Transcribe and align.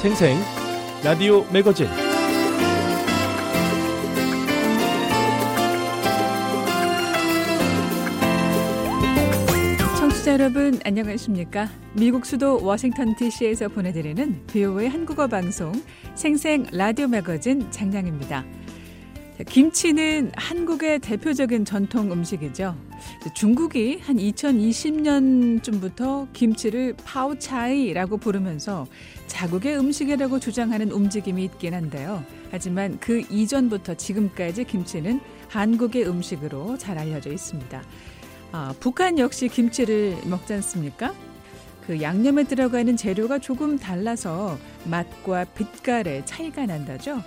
생생 0.00 0.38
라디오 1.04 1.44
매거진 1.52 1.86
청취자 9.98 10.32
여러분 10.32 10.80
안녕하십니까? 10.86 11.68
미국 11.92 12.24
수도 12.24 12.64
워싱턴 12.64 13.14
DC에서 13.14 13.68
보내드리는 13.68 14.46
비오의 14.46 14.88
한국어 14.88 15.26
방송 15.26 15.70
생생 16.14 16.64
라디오 16.72 17.06
매거진 17.06 17.70
장량입니다. 17.70 18.46
김치는 19.46 20.32
한국의 20.34 20.98
대표적인 21.00 21.64
전통 21.64 22.12
음식이죠. 22.12 22.76
중국이 23.34 23.98
한 24.02 24.16
2020년쯤부터 24.16 26.30
김치를 26.32 26.94
파오차이라고 27.04 28.16
부르면서 28.18 28.86
자국의 29.26 29.78
음식이라고 29.78 30.38
주장하는 30.40 30.90
움직임이 30.90 31.44
있긴 31.44 31.74
한데요. 31.74 32.24
하지만 32.50 32.98
그 33.00 33.20
이전부터 33.30 33.94
지금까지 33.94 34.64
김치는 34.64 35.20
한국의 35.48 36.08
음식으로 36.08 36.76
잘 36.78 36.98
알려져 36.98 37.30
있습니다. 37.32 37.82
아, 38.52 38.74
북한 38.80 39.18
역시 39.18 39.48
김치를 39.48 40.18
먹지 40.26 40.52
않습니까? 40.54 41.14
그 41.86 42.02
양념에 42.02 42.44
들어가는 42.44 42.96
재료가 42.96 43.38
조금 43.38 43.78
달라서 43.78 44.58
맛과 44.84 45.44
빛깔의 45.44 46.26
차이가 46.26 46.66
난다죠. 46.66 47.22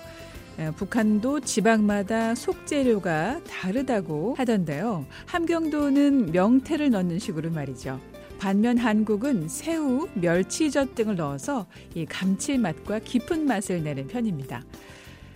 북한도 0.75 1.39
지방마다 1.41 2.35
속재료가 2.35 3.41
다르다고 3.43 4.35
하던데요. 4.37 5.05
함경도는 5.25 6.31
명태를 6.31 6.91
넣는 6.91 7.19
식으로 7.19 7.51
말이죠. 7.51 7.99
반면 8.39 8.77
한국은 8.77 9.47
새우, 9.47 10.07
멸치젓 10.15 10.95
등을 10.95 11.15
넣어서 11.15 11.65
이 11.95 12.05
감칠맛과 12.05 12.99
깊은 12.99 13.45
맛을 13.45 13.83
내는 13.83 14.07
편입니다. 14.07 14.63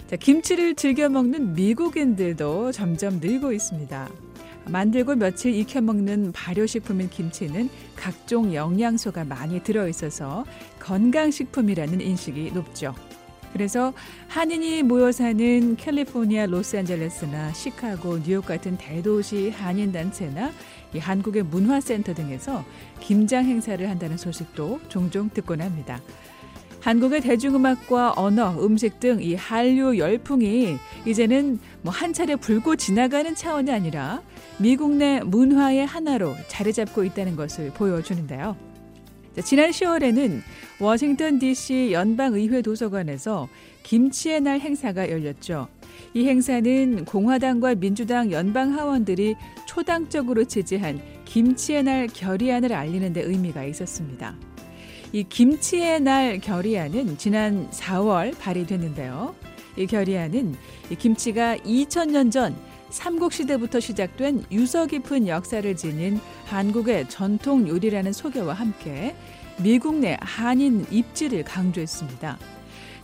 자, 0.07 0.15
김치를 0.15 0.75
즐겨 0.75 1.09
먹는 1.09 1.53
미국인들도 1.53 2.71
점점 2.71 3.19
늘고 3.19 3.53
있습니다. 3.53 4.09
만들고 4.69 5.15
며칠 5.15 5.55
익혀 5.55 5.81
먹는 5.81 6.33
발효식품인 6.33 7.09
김치는 7.09 7.69
각종 7.95 8.53
영양소가 8.53 9.23
많이 9.23 9.63
들어 9.63 9.87
있어서 9.87 10.45
건강식품이라는 10.79 12.02
인식이 12.02 12.52
높죠. 12.52 12.93
그래서 13.53 13.93
한인이 14.27 14.83
모여 14.83 15.11
사는 15.11 15.75
캘리포니아 15.75 16.45
로스앤젤레스나 16.45 17.53
시카고, 17.53 18.23
뉴욕 18.23 18.45
같은 18.45 18.77
대도시 18.77 19.49
한인 19.49 19.91
단체나 19.91 20.51
이 20.93 20.99
한국의 20.99 21.43
문화센터 21.43 22.13
등에서 22.13 22.63
김장 22.99 23.45
행사를 23.45 23.89
한다는 23.89 24.17
소식도 24.17 24.81
종종 24.89 25.29
듣곤 25.29 25.61
합니다. 25.61 26.01
한국의 26.81 27.21
대중음악과 27.21 28.13
언어, 28.15 28.55
음식 28.63 28.99
등 28.99 29.19
이 29.19 29.35
한류 29.35 29.97
열풍이 29.97 30.77
이제는 31.05 31.59
뭐 31.81 31.91
한 31.91 32.13
차례 32.13 32.35
불고 32.35 32.75
지나가는 32.75 33.33
차원이 33.33 33.71
아니라 33.71 34.21
미국 34.59 34.95
내 34.95 35.19
문화의 35.21 35.85
하나로 35.85 36.35
자리 36.47 36.71
잡고 36.71 37.03
있다는 37.03 37.35
것을 37.35 37.71
보여주는데요. 37.71 38.66
지난 39.43 39.69
10월에는 39.69 40.41
워싱턴 40.80 41.38
DC 41.38 41.91
연방의회 41.91 42.63
도서관에서 42.63 43.47
김치의 43.83 44.41
날 44.41 44.59
행사가 44.59 45.11
열렸죠. 45.11 45.67
이 46.13 46.27
행사는 46.27 47.05
공화당과 47.05 47.75
민주당 47.75 48.31
연방 48.31 48.73
하원들이 48.73 49.35
초당적으로 49.67 50.43
지지한 50.43 50.99
김치의 51.25 51.83
날 51.83 52.08
결의안을 52.08 52.73
알리는 52.73 53.13
데 53.13 53.21
의미가 53.21 53.63
있었습니다. 53.65 54.35
이 55.14 55.23
김치의 55.23 56.02
날 56.02 56.39
결의안은 56.39 57.17
지난 57.17 57.69
4월 57.69 58.37
발의됐는데요. 58.39 59.36
이 59.77 59.86
결의안은 59.86 60.55
이 60.89 60.95
김치가 60.95 61.55
2000년 61.58 62.31
전 62.31 62.55
삼국시대부터 62.89 63.80
시작된 63.80 64.45
유서 64.52 64.86
깊은 64.86 65.27
역사를 65.27 65.75
지닌 65.75 66.20
한국의 66.45 67.09
전통 67.09 67.67
요리라는 67.67 68.14
소개와 68.14 68.53
함께 68.53 69.15
미국 69.61 69.95
내 69.95 70.17
한인 70.21 70.86
입지를 70.92 71.43
강조했습니다. 71.43 72.37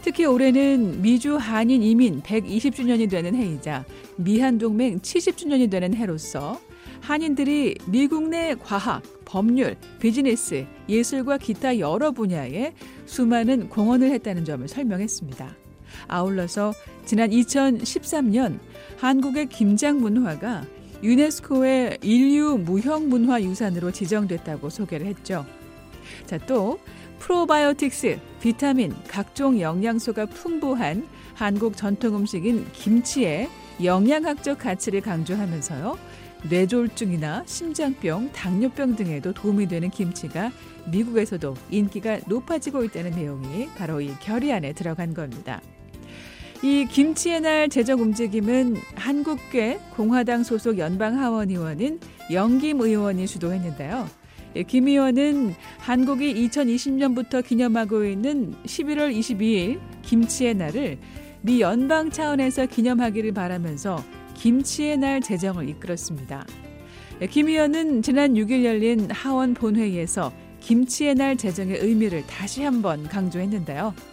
특히 0.02 0.26
올해는 0.26 1.02
미주 1.02 1.38
한인 1.38 1.82
이민 1.82 2.22
120주년이 2.22 3.10
되는 3.10 3.36
해이자 3.36 3.86
미한 4.18 4.58
동맹 4.58 5.00
70주년이 5.00 5.72
되는 5.72 5.94
해로서 5.94 6.60
한인들이 7.02 7.76
미국 7.88 8.30
내 8.30 8.56
과학, 8.56 9.02
법률, 9.26 9.76
비즈니스, 10.00 10.66
예술과 10.88 11.38
기타 11.38 11.80
여러 11.80 12.12
분야에 12.12 12.74
수많은 13.06 13.70
공헌을 13.70 14.10
했다는 14.12 14.46
점을 14.46 14.66
설명했습니다. 14.68 15.63
아울러서 16.08 16.74
지난 17.06 17.30
2013년 17.30 18.60
한국의 18.98 19.48
김장 19.48 20.00
문화가 20.00 20.66
유네스코의 21.04 22.00
인류 22.02 22.58
무형 22.58 23.10
문화 23.10 23.42
유산으로 23.42 23.92
지정됐다고 23.92 24.70
소개를 24.70 25.06
했죠. 25.08 25.46
자, 26.26 26.38
또 26.38 26.80
프로바이오틱스, 27.20 28.20
비타민, 28.42 28.94
각종 29.08 29.60
영양소가 29.60 30.26
풍부한 30.28 31.08
한국 31.34 31.76
전통 31.76 32.16
음식인 32.16 32.66
김치의 32.74 33.50
영양학적 33.84 34.60
가치를 34.60 35.02
강조하면서요. 35.02 35.98
뇌졸중이나 36.50 37.44
심장병, 37.46 38.32
당뇨병 38.34 38.96
등에도 38.96 39.34
도움이 39.34 39.68
되는 39.68 39.90
김치가 39.90 40.52
미국에서도 40.92 41.56
인기가 41.70 42.20
높아지고 42.28 42.84
있다는 42.84 43.12
내용이 43.12 43.70
바로 43.78 44.02
이 44.02 44.14
결의안에 44.20 44.74
들어간 44.74 45.14
겁니다. 45.14 45.62
이 46.64 46.86
김치의 46.86 47.42
날 47.42 47.68
제정 47.68 48.00
움직임은 48.00 48.78
한국계 48.96 49.82
공화당 49.98 50.44
소속 50.44 50.78
연방 50.78 51.20
하원 51.20 51.50
의원인 51.50 52.00
영김 52.32 52.80
의원이 52.80 53.28
주도했는데요. 53.28 54.08
예, 54.56 54.64
김 54.64 54.88
의원은 54.88 55.56
한국이 55.80 56.34
2020년부터 56.48 57.46
기념하고 57.46 58.06
있는 58.06 58.54
11월 58.64 59.14
22일 59.14 59.82
김치의 60.04 60.54
날을 60.54 61.00
미 61.42 61.60
연방 61.60 62.10
차원에서 62.10 62.68
기념하기를 62.68 63.34
바라면서 63.34 64.02
김치의 64.36 65.00
날 65.00 65.20
제정을 65.20 65.68
이끌었습니다. 65.68 66.46
예, 67.24 67.28
김 67.28 67.50
의원은 67.50 68.04
지난 68.04 68.36
6일 68.36 68.64
열린 68.64 69.12
하원 69.12 69.54
본회의에서 69.54 70.32
김치의 70.62 71.16
날 71.16 71.36
제정의 71.36 71.80
의미를 71.80 72.26
다시 72.26 72.64
한번 72.64 73.04
강조했는데요. 73.04 74.13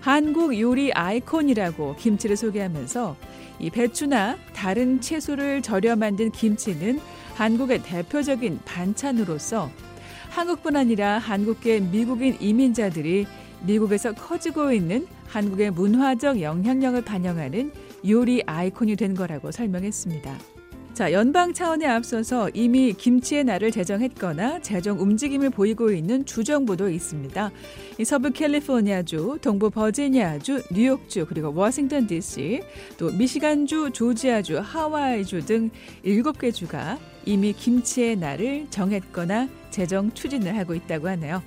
한국 0.00 0.58
요리 0.58 0.92
아이콘이라고 0.92 1.96
김치를 1.96 2.36
소개하면서 2.36 3.16
이 3.58 3.70
배추나 3.70 4.38
다른 4.54 5.00
채소를 5.00 5.60
절여 5.60 5.96
만든 5.96 6.30
김치는 6.30 6.98
한국의 7.34 7.82
대표적인 7.82 8.60
반찬으로서 8.64 9.70
한국뿐 10.30 10.76
아니라 10.76 11.18
한국계 11.18 11.80
미국인 11.80 12.36
이민자들이 12.40 13.26
미국에서 13.62 14.12
커지고 14.12 14.72
있는 14.72 15.06
한국의 15.26 15.70
문화적 15.72 16.40
영향력을 16.40 17.02
반영하는 17.02 17.72
요리 18.08 18.42
아이콘이 18.46 18.96
된 18.96 19.14
거라고 19.14 19.52
설명했습니다. 19.52 20.49
자, 20.92 21.12
연방 21.12 21.54
차원에 21.54 21.86
앞서서 21.86 22.50
이미 22.52 22.92
김치의 22.92 23.44
날을 23.44 23.70
제정했거나 23.70 24.60
제정 24.60 25.00
움직임을 25.00 25.50
보이고 25.50 25.90
있는 25.90 26.26
주정부도 26.26 26.90
있습니다. 26.90 27.50
이 27.98 28.04
서부 28.04 28.30
캘리포니아주, 28.30 29.38
동부 29.40 29.70
버지니아주, 29.70 30.64
뉴욕주, 30.72 31.26
그리고 31.26 31.54
워싱턴 31.54 32.06
DC, 32.06 32.62
또 32.98 33.10
미시간주, 33.12 33.90
조지아주, 33.94 34.58
하와이주 34.58 35.46
등 35.46 35.70
7개 36.04 36.52
주가 36.52 36.98
이미 37.24 37.52
김치의 37.52 38.16
날을 38.16 38.66
정했거나 38.70 39.48
제정 39.70 40.12
추진을 40.12 40.58
하고 40.58 40.74
있다고 40.74 41.08
하네요. 41.08 41.42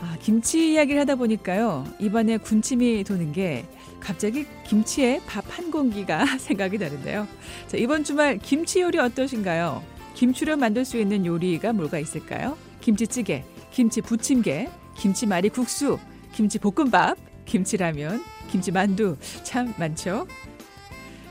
아, 0.00 0.16
김치 0.20 0.74
이야기를 0.74 1.00
하다 1.00 1.14
보니까요. 1.14 1.84
이번에 2.00 2.36
군침이 2.36 3.02
도는 3.04 3.32
게 3.32 3.64
갑자기 4.00 4.46
김치에 4.64 5.20
밥 5.26 5.44
한 5.50 5.70
공기가 5.70 6.24
생각이 6.38 6.78
나는데요. 6.78 7.26
자, 7.66 7.76
이번 7.76 8.04
주말 8.04 8.38
김치 8.38 8.80
요리 8.80 8.98
어떠신가요? 8.98 9.82
김치로 10.14 10.56
만들 10.56 10.84
수 10.84 10.98
있는 10.98 11.26
요리가 11.26 11.72
뭐가 11.72 11.98
있을까요? 11.98 12.56
김치찌개, 12.80 13.44
김치 13.70 14.00
부침개, 14.00 14.68
김치말이 14.96 15.48
국수, 15.50 15.98
김치 16.32 16.58
볶음밥, 16.58 17.16
김치라면, 17.44 18.22
김치만두 18.50 19.16
참 19.42 19.74
많죠. 19.78 20.26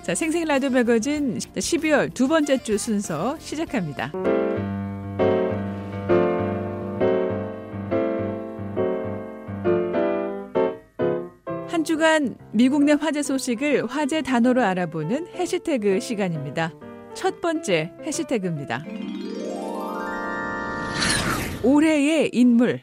자, 0.03 0.15
생생 0.15 0.45
라디오 0.45 0.69
매거진 0.69 1.37
12월 1.37 2.13
두 2.13 2.27
번째 2.27 2.63
주 2.63 2.77
순서 2.77 3.37
시작합니다. 3.39 4.11
주간 11.87 12.35
미국 12.51 12.83
내 12.83 12.91
화제 12.91 13.23
소식을 13.23 13.85
화제 13.85 14.21
단어로 14.21 14.61
알아보는 14.61 15.27
해시태그 15.27 16.01
시간입니다. 16.01 16.73
첫 17.13 17.39
번째 17.39 17.93
해시태그입니다. 18.03 18.83
올해의 21.63 22.31
인물. 22.33 22.81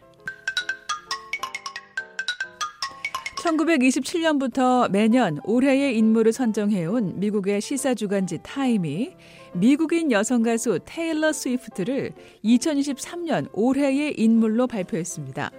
1927년부터 3.42 4.90
매년 4.90 5.38
올해의 5.44 5.98
인물을 5.98 6.32
선정해온 6.32 7.20
미국의 7.20 7.60
시사 7.60 7.92
주간지 7.92 8.38
타임이 8.42 9.16
미국인 9.52 10.12
여성 10.12 10.42
가수 10.42 10.78
테일러 10.82 11.30
스위프트를 11.30 12.14
2023년 12.42 13.50
올해의 13.52 14.14
인물로 14.18 14.66
발표했습니다. 14.66 15.50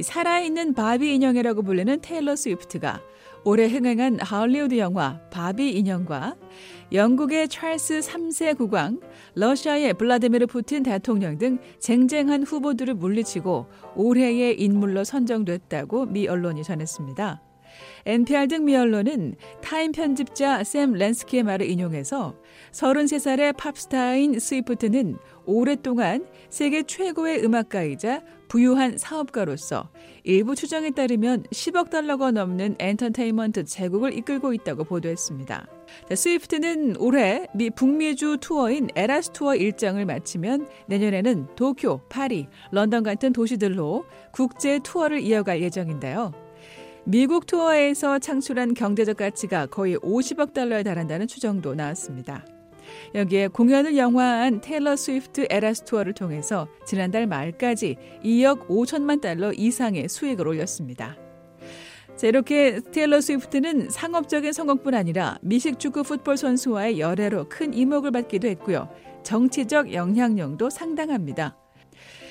살아있는 0.00 0.74
바비 0.74 1.14
인형이라고 1.14 1.62
불리는 1.62 2.00
테일러 2.00 2.36
스위프트가 2.36 3.02
올해 3.44 3.66
흥행한 3.66 4.20
할리우드 4.20 4.78
영화 4.78 5.20
바비 5.30 5.70
인형과 5.72 6.36
영국의 6.92 7.48
찰스 7.48 8.00
3세 8.00 8.56
국왕, 8.56 9.00
러시아의 9.34 9.94
블라디미르 9.94 10.46
푸틴 10.46 10.82
대통령 10.82 11.38
등 11.38 11.58
쟁쟁한 11.80 12.44
후보들을 12.44 12.94
물리치고 12.94 13.66
올해의 13.96 14.60
인물로 14.60 15.02
선정됐다고 15.04 16.06
미 16.06 16.28
언론이 16.28 16.62
전했습니다. 16.62 17.42
NPR 18.04 18.48
등 18.48 18.64
미 18.64 18.76
언론은 18.76 19.34
타임 19.62 19.92
편집자 19.92 20.62
샘 20.62 20.92
랜스키의 20.92 21.42
말을 21.42 21.68
인용해서 21.68 22.36
33살의 22.72 23.56
팝스타인 23.56 24.38
스위프트는 24.38 25.16
오랫동안 25.46 26.26
세계 26.50 26.82
최고의 26.82 27.44
음악가이자 27.44 28.22
부유한 28.52 28.98
사업가로서 28.98 29.88
일부 30.24 30.54
추정에 30.54 30.90
따르면 30.90 31.44
10억 31.44 31.88
달러가 31.88 32.32
넘는 32.32 32.76
엔터테인먼트 32.78 33.64
제국을 33.64 34.12
이끌고 34.12 34.52
있다고 34.52 34.84
보도했습니다. 34.84 35.66
자, 36.06 36.14
스위프트는 36.14 36.98
올해 36.98 37.46
미 37.54 37.70
북미주 37.70 38.36
투어인 38.42 38.90
Eras 38.94 39.30
투어 39.30 39.56
일정을 39.56 40.04
마치면 40.04 40.68
내년에는 40.84 41.56
도쿄, 41.56 42.02
파리, 42.10 42.46
런던 42.72 43.02
같은 43.02 43.32
도시들로 43.32 44.04
국제 44.32 44.78
투어를 44.80 45.22
이어갈 45.22 45.62
예정인데요. 45.62 46.34
미국 47.04 47.46
투어에서 47.46 48.18
창출한 48.18 48.74
경제적 48.74 49.16
가치가 49.16 49.64
거의 49.64 49.96
50억 49.96 50.52
달러에 50.52 50.82
달한다는 50.82 51.26
추정도 51.26 51.74
나왔습니다. 51.74 52.44
여기에 53.14 53.48
공연을 53.48 53.96
영화화한 53.96 54.60
테일러 54.60 54.96
스위프트 54.96 55.46
Eras 55.50 55.84
투어를 55.84 56.12
통해서 56.12 56.68
지난달 56.86 57.26
말까지 57.26 57.96
2억 58.24 58.68
5천만 58.68 59.20
달러 59.20 59.52
이상의 59.52 60.08
수익을 60.08 60.48
올렸습니다. 60.48 61.16
자, 62.16 62.26
이렇게 62.26 62.80
테일러 62.92 63.20
스위프트는 63.20 63.90
상업적인 63.90 64.52
성공뿐 64.52 64.94
아니라 64.94 65.38
미식 65.42 65.78
축구 65.78 66.02
풋볼 66.02 66.36
선수와의 66.36 67.00
열애로 67.00 67.48
큰 67.48 67.74
이목을 67.74 68.10
받기도 68.10 68.48
했고요. 68.48 68.88
정치적 69.22 69.92
영향력도 69.92 70.70
상당합니다. 70.70 71.56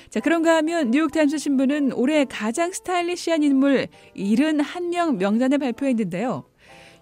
자, 0.08 0.20
그런가 0.20 0.56
하면 0.56 0.90
뉴욕타임스 0.90 1.38
신문은 1.38 1.92
올해 1.94 2.24
가장 2.26 2.70
스타일리시한 2.70 3.42
인물 3.42 3.88
71명 4.14 5.16
명단을 5.16 5.58
발표했는데요. 5.58 6.44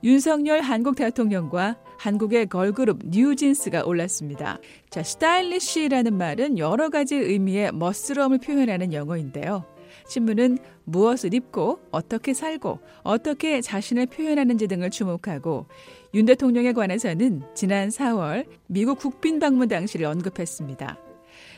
윤석열 0.05 0.61
한국 0.61 0.97
대통령과 0.97 1.77
한국의 2.00 2.47
걸그룹 2.47 3.00
뉴진스가 3.05 3.85
올랐습니다. 3.85 4.58
자, 4.88 5.02
스타일리쉬라는 5.02 6.17
말은 6.17 6.56
여러 6.56 6.88
가지 6.88 7.14
의미의 7.14 7.73
멋스러움을 7.73 8.38
표현하는 8.38 8.94
영어인데요. 8.94 9.67
신문은 10.08 10.58
무엇을 10.85 11.35
입고 11.35 11.81
어떻게 11.91 12.32
살고 12.32 12.79
어떻게 13.02 13.61
자신을 13.61 14.06
표현하는지 14.06 14.67
등을 14.67 14.88
주목하고 14.88 15.67
윤 16.14 16.25
대통령에 16.25 16.73
관해서는 16.73 17.43
지난 17.55 17.91
4월 17.91 18.47
미국 18.67 18.99
국빈 18.99 19.38
방문 19.38 19.69
당시를 19.69 20.06
언급했습니다. 20.06 20.97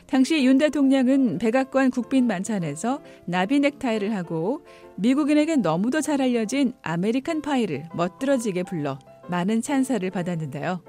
당시 0.07 0.43
윤 0.45 0.57
대통령은 0.57 1.37
백악관 1.37 1.89
국빈 1.89 2.27
만찬에서 2.27 3.01
나비 3.25 3.61
넥타이를 3.61 4.13
하고 4.13 4.65
미국인에게 4.97 5.55
너무도 5.55 6.01
잘 6.01 6.21
알려진 6.21 6.73
아메리칸 6.81 7.41
파이를 7.41 7.85
멋들어지게 7.95 8.63
불러 8.63 8.99
많은 9.27 9.61
찬사를 9.61 10.09
받았는데요. 10.09 10.81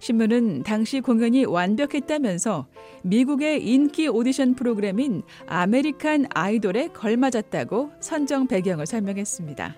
신문은 0.00 0.62
당시 0.62 1.00
공연이 1.00 1.44
완벽했다면서 1.44 2.66
미국의 3.02 3.66
인기 3.66 4.08
오디션 4.08 4.54
프로그램인 4.54 5.22
아메리칸 5.46 6.26
아이돌에 6.34 6.88
걸맞았다고 6.88 7.90
선정 8.00 8.46
배경을 8.46 8.86
설명했습니다. 8.86 9.76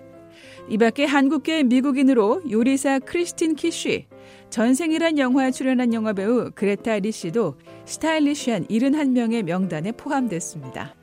이 0.69 0.77
밖에 0.77 1.05
한국계 1.05 1.63
미국인으로 1.63 2.43
요리사 2.49 2.99
크리스틴 2.99 3.55
키쉬, 3.55 4.05
전생이란 4.49 5.17
영화에 5.17 5.51
출연한 5.51 5.93
영화배우 5.93 6.51
그레타 6.55 6.99
리 6.99 7.11
씨도 7.11 7.55
스타일리시한 7.85 8.65
71명의 8.67 9.43
명단에 9.43 9.91
포함됐습니다. 9.91 10.95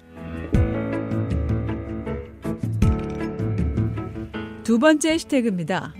두 4.62 4.78
번째 4.78 5.12
해시태그입니다. 5.12 5.94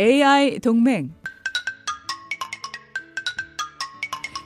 AI 0.00 0.58
동맹. 0.60 1.12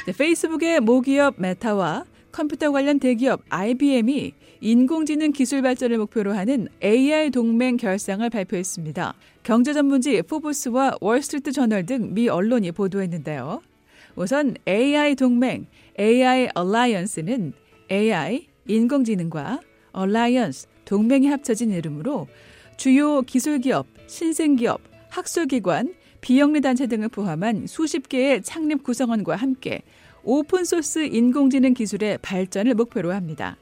네, 0.07 0.13
페이스북의 0.13 0.81
모기업 0.81 1.35
메타와 1.39 2.05
컴퓨터 2.33 2.73
관련 2.73 2.99
대기업 2.99 3.43
IBM이 3.49 4.33
인공지능 4.61 5.33
기술 5.33 5.63
발전을 5.63 5.99
목표로 5.99 6.33
하는 6.33 6.69
AI 6.83 7.31
동맹 7.31 7.77
결성을 7.77 8.29
발표했습니다. 8.29 9.15
경제 9.45 9.73
전문지 9.73 10.21
포브스와 10.23 10.97
월스트리트 11.01 11.53
저널 11.53 11.87
등 11.87 12.13
미 12.15 12.29
언론이 12.29 12.73
보도했는데요. 12.73 13.63
우선 14.17 14.57
AI 14.67 15.15
동맹, 15.15 15.67
AI 15.99 16.49
Alliance는 16.59 17.53
AI, 17.91 18.47
인공지능과 18.67 19.61
Alliance, 19.97 20.69
동맹이 20.85 21.29
합쳐진 21.29 21.71
이름으로 21.71 22.27
주요 22.77 23.23
기술기업, 23.23 23.87
신생기업, 24.07 24.81
학술기관, 25.17 25.95
비영리 26.21 26.61
단체 26.61 26.87
등을 26.87 27.09
포함한 27.09 27.67
수십 27.67 28.09
개의 28.09 28.43
창립 28.43 28.83
구성원과 28.83 29.37
함께 29.37 29.83
오픈소스 30.25 31.07
인공지능 31.07 31.73
기술의 31.73 32.19
발전을 32.21 32.75
목표로 32.75 33.15
합니다. 33.15 33.57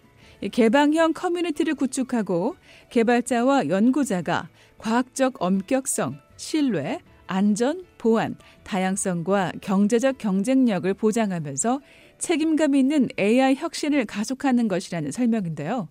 개방형 0.51 1.12
커뮤니티를 1.12 1.75
구축하고 1.75 2.56
개발자와 2.91 3.69
연구자가 3.69 4.49
과학적 4.79 5.41
엄격성, 5.41 6.19
신뢰, 6.37 6.99
안전, 7.29 7.84
보안, 7.99 8.37
다양성과 8.65 9.53
경제적 9.61 10.19
경쟁력을 10.19 10.93
보장하면서 10.93 11.81
책임감 12.19 12.75
있는 12.75 13.08
AI 13.19 13.55
혁신을 13.55 14.06
가속하는 14.06 14.67
것이라는 14.67 15.13
설명인데요. 15.13 15.89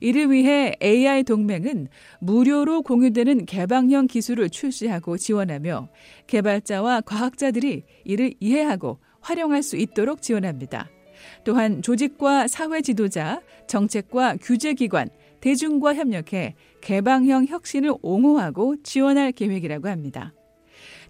이를 0.00 0.30
위해 0.30 0.74
AI 0.82 1.22
동맹은 1.24 1.88
무료로 2.20 2.82
공유되는 2.82 3.46
개방형 3.46 4.06
기술을 4.06 4.50
출시하고 4.50 5.16
지원하며 5.16 5.88
개발자와 6.26 7.02
과학자들이 7.02 7.84
이를 8.04 8.34
이해하고 8.40 8.98
활용할 9.20 9.62
수 9.62 9.76
있도록 9.76 10.22
지원합니다. 10.22 10.90
또한 11.44 11.82
조직과 11.82 12.48
사회 12.48 12.80
지도자, 12.80 13.40
정책과 13.68 14.36
규제기관, 14.40 15.08
대중과 15.40 15.94
협력해 15.94 16.54
개방형 16.80 17.46
혁신을 17.46 17.94
옹호하고 18.02 18.76
지원할 18.82 19.32
계획이라고 19.32 19.88
합니다. 19.88 20.32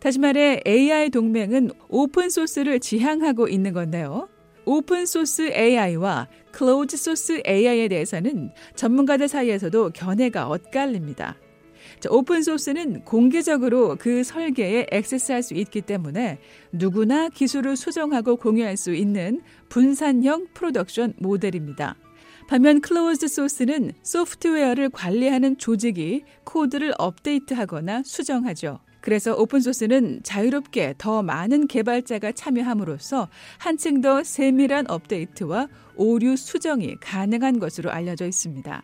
다시 0.00 0.18
말해 0.18 0.60
AI 0.66 1.10
동맹은 1.10 1.70
오픈소스를 1.88 2.80
지향하고 2.80 3.48
있는 3.48 3.72
건데요. 3.72 4.28
오픈소스 4.64 5.52
AI와 5.52 6.28
close 6.52 6.96
source 6.96 7.42
AI에 7.46 7.88
대해서는 7.88 8.50
전문가들 8.74 9.28
사이에서도 9.28 9.90
견해가 9.90 10.48
엇갈립니다. 10.48 11.36
오픈 12.10 12.42
소스는 12.42 13.04
공개적으로 13.04 13.96
그 13.98 14.24
설계에 14.24 14.86
액세스할 14.90 15.42
수 15.42 15.54
있기 15.54 15.82
때문에 15.82 16.38
누구나 16.72 17.28
기술을 17.28 17.76
수정하고 17.76 18.36
공유할 18.36 18.76
수 18.76 18.92
있는 18.94 19.40
분산형 19.68 20.48
프로덕션 20.54 21.14
모델입니다. 21.18 21.96
반면 22.48 22.80
closed 22.80 23.28
source는 23.28 23.92
소프트웨어를 24.02 24.90
관리하는 24.90 25.58
조직이 25.58 26.24
코드를 26.44 26.92
업데이트하거나 26.98 28.02
수정하죠. 28.04 28.80
그래서 29.02 29.34
오픈소스는 29.34 30.20
자유롭게 30.22 30.94
더 30.96 31.22
많은 31.22 31.66
개발자가 31.66 32.32
참여함으로써 32.32 33.28
한층 33.58 34.00
더 34.00 34.22
세밀한 34.22 34.88
업데이트와 34.88 35.68
오류 35.96 36.36
수정이 36.36 36.96
가능한 37.00 37.58
것으로 37.58 37.90
알려져 37.90 38.26
있습니다. 38.26 38.82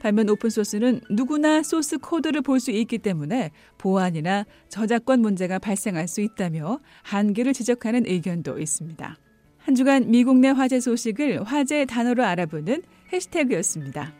반면 0.00 0.28
오픈소스는 0.30 1.00
누구나 1.10 1.62
소스 1.62 1.98
코드를 1.98 2.40
볼 2.40 2.60
수 2.60 2.70
있기 2.70 2.98
때문에 2.98 3.50
보안이나 3.78 4.44
저작권 4.68 5.20
문제가 5.20 5.58
발생할 5.58 6.06
수 6.06 6.20
있다며 6.20 6.78
한계를 7.02 7.52
지적하는 7.52 8.06
의견도 8.06 8.58
있습니다. 8.58 9.16
한 9.58 9.74
주간 9.74 10.10
미국 10.10 10.38
내 10.38 10.48
화제 10.48 10.80
소식을 10.80 11.44
화제 11.44 11.84
단어로 11.84 12.24
알아보는 12.24 12.82
해시태그였습니다. 13.12 14.12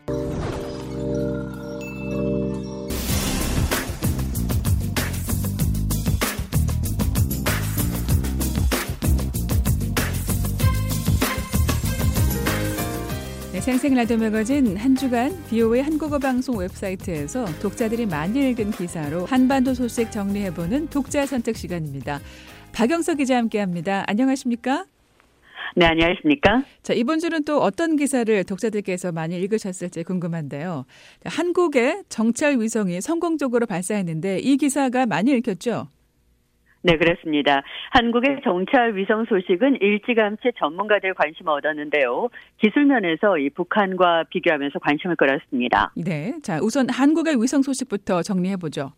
생생 13.63 13.95
라디오 13.95 14.17
매거진 14.17 14.75
한 14.75 14.93
주간 14.93 15.31
BO의 15.49 15.83
한국어 15.83 16.19
방송 16.19 16.57
웹사이트에서 16.57 17.45
독자들이 17.61 18.05
많이 18.05 18.49
읽은 18.49 18.71
기사로 18.71 19.25
한반도 19.25 19.73
소식 19.73 20.11
정리해보는 20.11 20.89
독자 20.89 21.25
선택 21.25 21.55
시간입니다. 21.55 22.19
박영석 22.73 23.19
기자 23.19 23.37
함께합니다. 23.37 24.03
안녕하십니까? 24.07 24.83
네, 25.77 25.85
안녕하십니까? 25.85 26.65
자, 26.81 26.93
이번 26.93 27.19
주는 27.19 27.41
또 27.45 27.61
어떤 27.61 27.95
기사를 27.95 28.43
독자들께서 28.43 29.13
많이 29.13 29.39
읽으셨을지 29.39 30.03
궁금한데요. 30.03 30.83
한국의 31.23 32.03
정찰 32.09 32.59
위성이 32.59 32.99
성공적으로 32.99 33.65
발사했는데 33.65 34.39
이 34.39 34.57
기사가 34.57 35.05
많이 35.05 35.31
읽혔죠? 35.31 35.87
네, 36.85 36.97
그렇습니다. 36.97 37.63
한국의 37.91 38.41
정찰 38.43 38.95
위성 38.95 39.23
소식은 39.25 39.77
일찌감치 39.81 40.51
전문가들 40.57 41.13
관심을 41.13 41.53
얻었는데요. 41.53 42.27
기술 42.61 42.85
면에서 42.85 43.37
이 43.37 43.49
북한과 43.49 44.25
비교하면서 44.29 44.79
관심을 44.79 45.15
끌었습니다. 45.15 45.93
네. 45.95 46.33
자, 46.43 46.59
우선 46.61 46.89
한국의 46.89 47.41
위성 47.41 47.61
소식부터 47.61 48.21
정리해 48.21 48.57
보죠. 48.57 48.91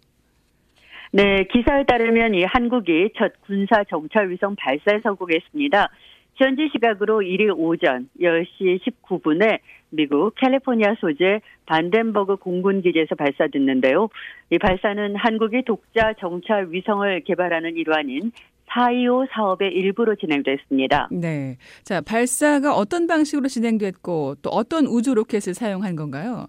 네, 1.11 1.45
기사에 1.51 1.83
따르면 1.85 2.33
이 2.33 2.43
한국이 2.43 3.11
첫 3.17 3.33
군사 3.45 3.83
정찰 3.85 4.29
위성 4.29 4.55
발사에 4.55 4.99
성공했습니다. 5.03 5.87
현지 6.35 6.69
시각으로 6.73 7.19
1일 7.19 7.53
오전 7.57 8.09
10시 8.19 8.81
19분에 8.81 9.59
미국 9.89 10.35
캘리포니아 10.35 10.95
소재 10.99 11.39
반덴버그 11.65 12.37
공군 12.37 12.81
기지에서 12.81 13.15
발사됐는데요. 13.15 14.09
이 14.49 14.57
발사는 14.57 15.15
한국이 15.15 15.63
독자 15.65 16.13
정찰 16.19 16.67
위성을 16.71 17.21
개발하는 17.21 17.77
일환인 17.77 18.31
425 18.67 19.27
사업의 19.31 19.71
일부로 19.71 20.15
진행됐습니다. 20.15 21.07
네. 21.11 21.57
자, 21.83 22.01
발사가 22.01 22.75
어떤 22.75 23.07
방식으로 23.07 23.47
진행됐고 23.47 24.35
또 24.41 24.49
어떤 24.49 24.85
우주 24.85 25.13
로켓을 25.13 25.53
사용한 25.53 25.95
건가요? 25.95 26.47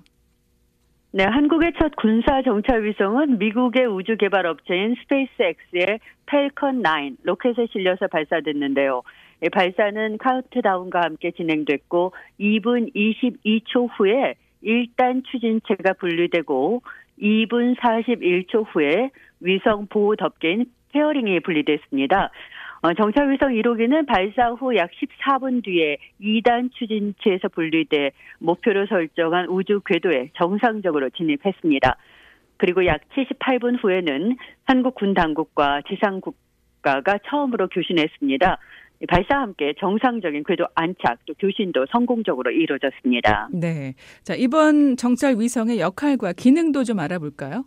네, 1.13 1.25
한국의 1.25 1.73
첫 1.81 1.95
군사 1.97 2.43
정찰 2.43 2.85
위성은 2.85 3.39
미국의 3.39 3.87
우주 3.87 4.17
개발 4.17 4.47
업체인 4.47 4.97
스페이스X의 5.03 6.01
팰컨 6.27 6.83
9 6.83 7.17
로켓에 7.23 7.67
실려서 7.71 8.09
발사됐는데요. 8.09 9.03
발사는 9.53 10.19
카운트다운과 10.19 11.03
함께 11.03 11.31
진행됐고 11.31 12.13
2분 12.41 12.95
22초 12.95 13.89
후에 13.97 14.35
1단 14.65 15.25
추진체가 15.25 15.95
분리되고 15.95 16.83
2분 17.21 17.77
41초 17.77 18.67
후에 18.73 19.11
위성 19.41 19.87
보호 19.87 20.17
덮개인 20.17 20.67
페어링이 20.93 21.41
분리됐습니다. 21.41 22.31
어, 22.83 22.95
정찰 22.95 23.31
위성 23.31 23.53
1호기는 23.53 24.07
발사 24.07 24.51
후 24.51 24.75
약 24.77 24.91
14분 24.93 25.65
뒤에 25.65 25.99
2단 26.21 26.71
추진체에서 26.73 27.49
분리돼 27.49 28.13
목표로 28.39 28.87
설정한 28.87 29.47
우주 29.49 29.81
궤도에 29.85 30.31
정상적으로 30.35 31.11
진입했습니다. 31.11 31.97
그리고 32.59 32.87
약 32.87 33.01
78분 33.15 33.83
후에는 33.83 34.37
한국 34.65 34.95
군 34.95 35.15
당국과 35.15 35.83
지상국과가 35.89 37.19
처음으로 37.27 37.69
교신했습니다. 37.69 38.59
발사와 39.09 39.43
함께 39.43 39.75
정상적인 39.79 40.45
궤도 40.47 40.67
안착 40.75 41.19
또 41.27 41.35
교신도 41.35 41.87
성공적으로 41.91 42.51
이루어졌습니다. 42.51 43.49
네. 43.53 43.95
자, 44.23 44.35
이번 44.35 44.97
정찰 44.97 45.37
위성의 45.39 45.81
역할과 45.81 46.33
기능도 46.33 46.85
좀 46.85 46.99
알아볼까요? 47.01 47.65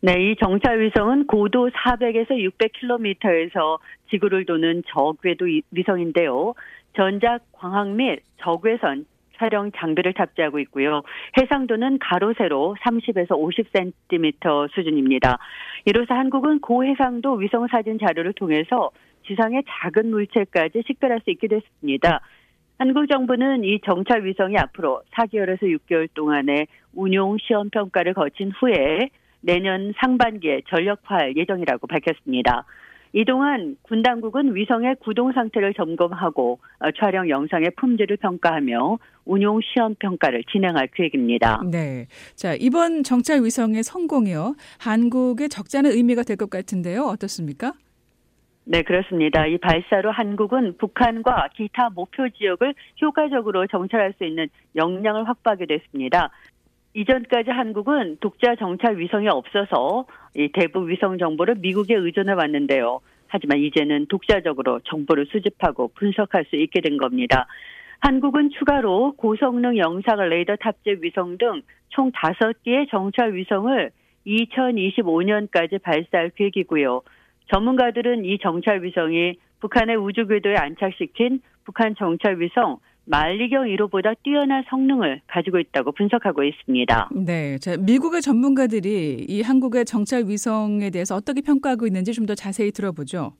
네, 0.00 0.12
이 0.18 0.36
정찰 0.36 0.80
위성은 0.80 1.26
고도 1.26 1.70
400에서 1.70 2.30
600km에서 2.30 3.78
지구를 4.10 4.44
도는 4.44 4.82
저궤도 4.88 5.46
위성인데요. 5.70 6.54
전작 6.94 7.40
광학 7.52 7.88
및 7.90 8.20
적외선 8.42 9.06
촬영 9.38 9.70
장비를 9.72 10.14
탑재하고 10.14 10.58
있고요. 10.60 11.02
해상도는 11.38 11.98
가로 11.98 12.34
세로 12.38 12.74
30에서 12.80 13.30
50cm 13.30 14.70
수준입니다. 14.72 15.38
이로써 15.84 16.14
한국은 16.14 16.60
고해상도 16.60 17.34
위성 17.34 17.66
사진 17.68 17.98
자료를 17.98 18.32
통해서 18.34 18.90
지상의 19.26 19.62
작은 19.68 20.10
물체까지 20.10 20.82
식별할 20.86 21.20
수 21.24 21.30
있게 21.30 21.48
됐습니다. 21.48 22.20
한국 22.78 23.08
정부는 23.08 23.64
이 23.64 23.80
정찰 23.84 24.24
위성이 24.24 24.56
앞으로 24.58 25.02
4개월에서 25.12 25.62
6개월 25.62 26.08
동안의 26.14 26.66
운용 26.94 27.38
시험 27.38 27.70
평가를 27.70 28.12
거친 28.14 28.52
후에 28.60 29.08
내년 29.40 29.92
상반기에 30.00 30.62
전력화할 30.68 31.36
예정이라고 31.36 31.86
밝혔습니다. 31.86 32.64
이동안 33.12 33.76
군 33.80 34.02
당국은 34.02 34.54
위성의 34.54 34.96
구동 35.00 35.32
상태를 35.32 35.72
점검하고 35.72 36.58
어, 36.80 36.90
촬영 37.00 37.30
영상의 37.30 37.70
품질을 37.76 38.18
평가하며 38.18 38.98
운용 39.24 39.60
시험 39.62 39.94
평가를 39.94 40.44
진행할 40.52 40.88
계획입니다. 40.88 41.62
네. 41.70 42.08
자, 42.34 42.54
이번 42.60 43.04
정찰 43.04 43.42
위성의 43.42 43.84
성공이요. 43.84 44.56
한국의 44.78 45.48
적잖은 45.48 45.92
의미가 45.92 46.24
될 46.24 46.36
것 46.36 46.50
같은데요. 46.50 47.04
어떻습니까? 47.04 47.72
네, 48.68 48.82
그렇습니다. 48.82 49.46
이 49.46 49.58
발사로 49.58 50.10
한국은 50.10 50.76
북한과 50.76 51.48
기타 51.54 51.88
목표 51.90 52.28
지역을 52.28 52.74
효과적으로 53.00 53.66
정찰할 53.66 54.14
수 54.18 54.24
있는 54.24 54.48
역량을 54.74 55.28
확보하게 55.28 55.66
됐습니다. 55.66 56.30
이전까지 56.94 57.50
한국은 57.50 58.16
독자 58.20 58.56
정찰 58.56 58.98
위성이 58.98 59.28
없어서 59.28 60.06
이 60.34 60.48
대북 60.52 60.88
위성 60.88 61.16
정보를 61.16 61.56
미국에 61.56 61.94
의존해 61.94 62.32
왔는데요. 62.32 63.00
하지만 63.28 63.58
이제는 63.58 64.06
독자적으로 64.08 64.80
정보를 64.80 65.26
수집하고 65.26 65.92
분석할 65.94 66.44
수 66.46 66.56
있게 66.56 66.80
된 66.80 66.96
겁니다. 66.96 67.46
한국은 68.00 68.50
추가로 68.50 69.14
고성능 69.16 69.76
영상을 69.78 70.28
레이더 70.28 70.56
탑재 70.56 70.98
위성 71.00 71.38
등 71.38 71.62
총 71.96 72.12
5개의 72.12 72.90
정찰 72.90 73.34
위성을 73.34 73.90
2025년까지 74.26 75.80
발사할 75.82 76.30
계획이고요. 76.36 77.02
전문가들은 77.52 78.24
이 78.24 78.38
정찰 78.38 78.82
위성이 78.82 79.38
북한의 79.60 79.96
우주 79.96 80.26
궤도에 80.26 80.56
안착시킨 80.56 81.40
북한 81.64 81.94
정찰 81.96 82.40
위성 82.40 82.78
말리경 83.06 83.66
1호보다 83.66 84.16
뛰어난 84.24 84.64
성능을 84.68 85.20
가지고 85.28 85.60
있다고 85.60 85.92
분석하고 85.92 86.42
있습니다. 86.42 87.10
네. 87.14 87.56
자, 87.58 87.76
미국의 87.76 88.20
전문가들이 88.20 89.26
이 89.28 89.42
한국의 89.42 89.84
정찰 89.84 90.24
위성에 90.26 90.90
대해서 90.90 91.14
어떻게 91.14 91.40
평가하고 91.40 91.86
있는지 91.86 92.12
좀 92.12 92.26
더 92.26 92.34
자세히 92.34 92.72
들어보죠. 92.72 93.32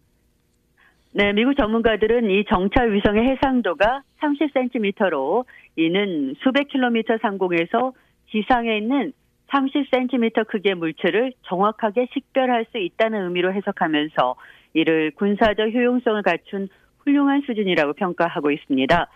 네, 1.13 1.33
미국 1.33 1.57
전문가들은 1.57 2.31
이 2.31 2.45
정찰 2.45 2.93
위성의 2.93 3.25
해상도가 3.31 4.03
30cm로 4.21 5.45
이는 5.75 6.37
수백 6.45 6.69
킬로미터 6.69 7.19
상공에서 7.21 7.93
지상에 8.31 8.77
있는 8.77 9.13
30cm 9.49 10.47
크기의 10.49 10.75
물체를 10.75 11.33
정확하게 11.43 12.09
식별할 12.13 12.67
수 12.71 12.79
있다는 12.79 13.25
의미로 13.25 13.53
해석하면서 13.53 14.37
이를 14.75 15.13
군사적 15.13 15.73
효용성을 15.73 16.21
갖춘 16.23 16.69
훌륭한 16.99 17.43
수준이라고 17.47 17.95
평가하고 17.95 18.51
있습니다. 18.51 19.07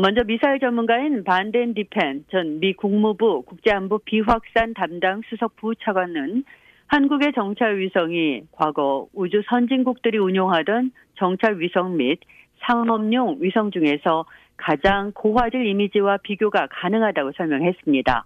먼저 0.00 0.24
미사일 0.24 0.58
전문가인 0.58 1.24
반덴 1.24 1.74
디펜 1.74 2.24
전 2.30 2.58
미 2.60 2.72
국무부 2.72 3.42
국제안보 3.42 3.98
비확산 3.98 4.74
담당 4.74 5.20
수석 5.28 5.56
부차관은 5.56 6.44
한국의 6.88 7.32
정찰 7.34 7.78
위성이 7.78 8.42
과거 8.52 9.06
우주 9.12 9.42
선진국들이 9.48 10.18
운용하던 10.18 10.92
정찰 11.16 11.58
위성 11.58 11.96
및 11.96 12.20
상업용 12.60 13.38
위성 13.40 13.70
중에서 13.70 14.24
가장 14.56 15.12
고화질 15.12 15.66
이미지와 15.66 16.18
비교가 16.18 16.68
가능하다고 16.70 17.32
설명했습니다. 17.36 18.24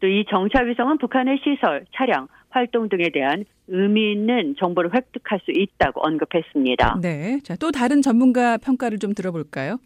또 0.00 0.06
이 0.06 0.24
정찰 0.28 0.68
위성은 0.68 0.98
북한의 0.98 1.38
시설, 1.44 1.84
차량, 1.94 2.26
활동 2.48 2.88
등에 2.88 3.10
대한 3.10 3.44
의미 3.68 4.12
있는 4.12 4.56
정보를 4.58 4.92
획득할 4.94 5.40
수 5.44 5.52
있다고 5.52 6.00
언급했습니다. 6.00 6.98
네. 7.00 7.38
자, 7.44 7.54
또 7.56 7.70
다른 7.70 8.02
전문가 8.02 8.56
평가를 8.56 8.98
좀 8.98 9.14
들어볼까요? 9.14 9.78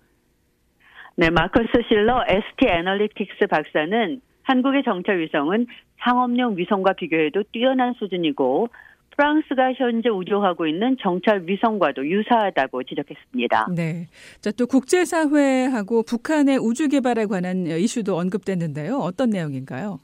네, 1.16 1.30
마커스 1.30 1.68
실러 1.88 2.25
ST 2.26 2.66
애널리틱스 2.66 3.47
박사는 3.49 4.21
한국의 4.42 4.83
정찰 4.85 5.21
위성은 5.21 5.66
상업용 6.00 6.56
위성과 6.56 6.94
비교해도 6.94 7.44
뛰어난 7.52 7.94
수준이고 7.94 8.68
프랑스가 9.16 9.73
현재 9.75 10.09
우조하고 10.09 10.66
있는 10.66 10.97
정찰 11.00 11.42
위성과도 11.47 12.06
유사하다고 12.06 12.83
지적했습니다. 12.85 13.68
네. 13.75 14.09
자, 14.40 14.50
또 14.52 14.66
국제사회하고 14.66 16.02
북한의 16.02 16.59
우주 16.59 16.88
개발에 16.88 17.26
관한 17.26 17.66
이슈도 17.66 18.16
언급됐는데요. 18.16 18.97
어떤 18.97 19.30
내용인가요? 19.30 20.00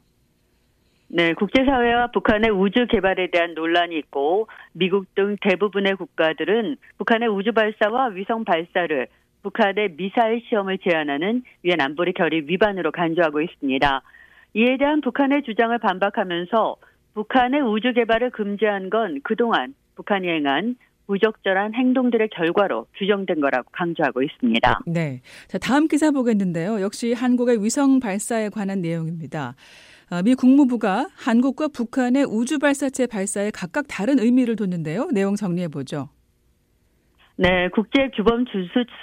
네, 1.13 1.33
국제사회와 1.33 2.11
북한의 2.11 2.51
우주 2.51 2.87
개발에 2.87 3.31
대한 3.31 3.53
논란이 3.53 3.97
있고 3.97 4.47
미국 4.71 5.13
등 5.13 5.35
대부분의 5.41 5.97
국가들은 5.97 6.77
북한의 6.99 7.27
우주 7.27 7.51
발사와 7.51 8.07
위성 8.07 8.45
발사를 8.45 9.07
북한의 9.43 9.95
미사일 9.97 10.41
시험을 10.47 10.77
제한하는 10.77 11.43
유엔 11.65 11.81
안보리 11.81 12.13
결의 12.13 12.47
위반으로 12.47 12.91
간주하고 12.91 13.41
있습니다. 13.41 14.01
이에 14.53 14.77
대한 14.77 15.01
북한의 15.01 15.43
주장을 15.43 15.77
반박하면서 15.79 16.77
북한의 17.13 17.61
우주 17.61 17.93
개발을 17.93 18.31
금지한 18.31 18.89
건 18.89 19.19
그동안 19.23 19.73
북한이 19.95 20.27
행한 20.27 20.75
부적절한 21.07 21.73
행동들의 21.73 22.29
결과로 22.29 22.87
규정된 22.97 23.41
거라고 23.41 23.69
강조하고 23.73 24.21
있습니다. 24.23 24.79
네. 24.87 25.21
자, 25.47 25.57
다음 25.57 25.87
기사 25.87 26.11
보겠는데요. 26.11 26.79
역시 26.81 27.11
한국의 27.11 27.63
위성 27.63 27.99
발사에 27.99 28.49
관한 28.49 28.81
내용입니다. 28.81 29.55
어, 30.09 30.21
미 30.23 30.35
국무부가 30.35 31.07
한국과 31.15 31.69
북한의 31.69 32.25
우주 32.25 32.59
발사체 32.59 33.07
발사에 33.07 33.51
각각 33.51 33.85
다른 33.89 34.19
의미를 34.19 34.55
뒀는데요. 34.55 35.09
내용 35.11 35.35
정리해 35.35 35.67
보죠. 35.67 36.09
네, 37.41 37.69
국제 37.69 38.09
규범 38.09 38.45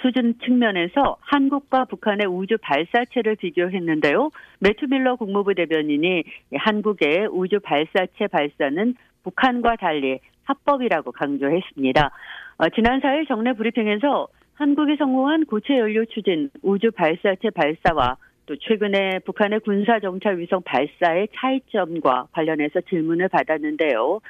수준 0.01 0.35
측면에서 0.45 1.17
한국과 1.19 1.83
북한의 1.83 2.25
우주 2.25 2.55
발사체를 2.61 3.35
비교했는데요. 3.35 4.29
매튜 4.59 4.85
밀러 4.85 5.17
국무부 5.17 5.53
대변인이 5.53 6.23
한국의 6.55 7.27
우주 7.33 7.59
발사체 7.59 8.27
발사는 8.27 8.95
북한과 9.23 9.75
달리 9.75 10.19
합법이라고 10.45 11.11
강조했습니다. 11.11 12.11
어, 12.59 12.69
지난 12.69 13.01
4일 13.01 13.27
정례 13.27 13.51
브리핑에서 13.51 14.29
한국이 14.53 14.95
성공한 14.95 15.45
고체 15.45 15.77
연료 15.77 16.05
추진 16.05 16.49
우주 16.61 16.91
발사체 16.91 17.49
발사와 17.49 18.15
또 18.49 18.55
최근에 18.57 19.19
북한의 19.25 19.59
군사 19.59 19.99
정찰 19.99 20.39
위성 20.39 20.63
발사의 20.63 21.27
차이점과 21.35 22.29
관련해서 22.31 22.81
질문을 22.89 23.29
받았는데요. 23.29 24.21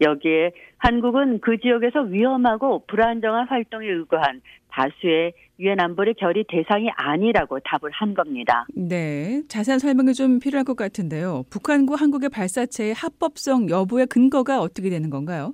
여기에 0.00 0.52
한국은 0.78 1.40
그 1.40 1.58
지역에서 1.58 2.00
위험하고 2.00 2.84
불안정한 2.86 3.46
활동에 3.48 3.86
의거한 3.86 4.40
다수의 4.70 5.34
유엔 5.58 5.78
안보리 5.78 6.14
결의 6.14 6.44
대상이 6.48 6.88
아니라고 6.96 7.58
답을 7.60 7.90
한 7.92 8.14
겁니다. 8.14 8.66
네, 8.74 9.42
자세한 9.48 9.78
설명이 9.78 10.14
좀 10.14 10.38
필요할 10.38 10.64
것 10.64 10.74
같은데요. 10.74 11.44
북한과 11.50 11.96
한국의 11.96 12.30
발사체의 12.30 12.94
합법성 12.94 13.68
여부의 13.68 14.06
근거가 14.06 14.60
어떻게 14.60 14.88
되는 14.88 15.10
건가요? 15.10 15.52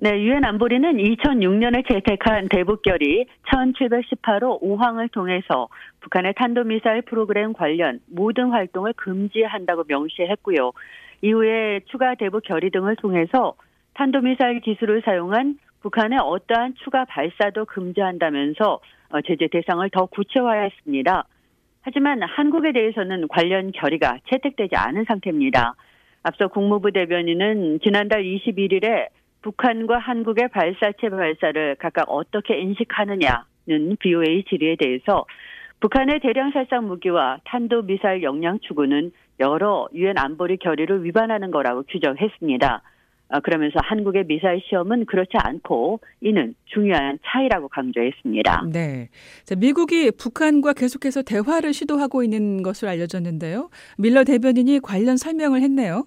네, 0.00 0.22
유엔 0.22 0.44
안보리는 0.44 0.96
2006년에 0.96 1.88
채택한 1.88 2.48
대북결의 2.50 3.26
1718호 3.48 4.62
5항을 4.62 5.10
통해서 5.10 5.66
북한의 6.02 6.34
탄도미사일 6.36 7.02
프로그램 7.02 7.52
관련 7.52 7.98
모든 8.06 8.50
활동을 8.50 8.92
금지한다고 8.92 9.82
명시했고요. 9.88 10.70
이후에 11.22 11.80
추가 11.86 12.14
대북 12.14 12.44
결의 12.44 12.70
등을 12.70 12.94
통해서 12.94 13.54
탄도미사일 13.94 14.60
기술을 14.60 15.02
사용한 15.04 15.58
북한의 15.80 16.20
어떠한 16.22 16.76
추가 16.76 17.04
발사도 17.04 17.64
금지한다면서 17.64 18.78
어, 19.10 19.20
제재 19.22 19.48
대상을 19.48 19.90
더 19.90 20.06
구체화했습니다. 20.06 21.24
하지만 21.82 22.22
한국에 22.22 22.70
대해서는 22.70 23.26
관련 23.26 23.72
결의가 23.72 24.18
채택되지 24.30 24.76
않은 24.76 25.06
상태입니다. 25.08 25.74
앞서 26.22 26.46
국무부 26.46 26.92
대변인은 26.92 27.80
지난달 27.82 28.22
21일에 28.22 29.08
북한과 29.48 29.96
한국의 29.98 30.48
발사체 30.48 31.08
발사를 31.08 31.76
각각 31.76 32.04
어떻게 32.10 32.60
인식하느냐는 32.60 33.96
BOA 33.98 34.44
질의에 34.44 34.76
대해서 34.76 35.24
북한의 35.80 36.20
대량 36.20 36.50
살상 36.50 36.86
무기와 36.86 37.38
탄도 37.46 37.82
미사일 37.82 38.22
역량 38.22 38.58
추구는 38.60 39.10
여러 39.40 39.88
유엔 39.94 40.18
안보리 40.18 40.58
결의를 40.58 41.02
위반하는 41.04 41.50
거라고 41.50 41.84
규정했습니다. 41.84 42.82
아, 43.30 43.40
그러면서 43.40 43.78
한국의 43.82 44.24
미사일 44.26 44.60
시험은 44.68 45.06
그렇지 45.06 45.32
않고 45.34 46.00
이는 46.20 46.54
중요한 46.66 47.18
차이라고 47.24 47.68
강조했습니다. 47.68 48.64
네. 48.72 49.08
자, 49.44 49.54
미국이 49.54 50.10
북한과 50.10 50.74
계속해서 50.74 51.22
대화를 51.22 51.72
시도하고 51.72 52.22
있는 52.22 52.62
것으로 52.62 52.90
알려졌는데요. 52.90 53.70
밀러 53.96 54.24
대변인이 54.24 54.80
관련 54.80 55.16
설명을 55.16 55.62
했네요. 55.62 56.04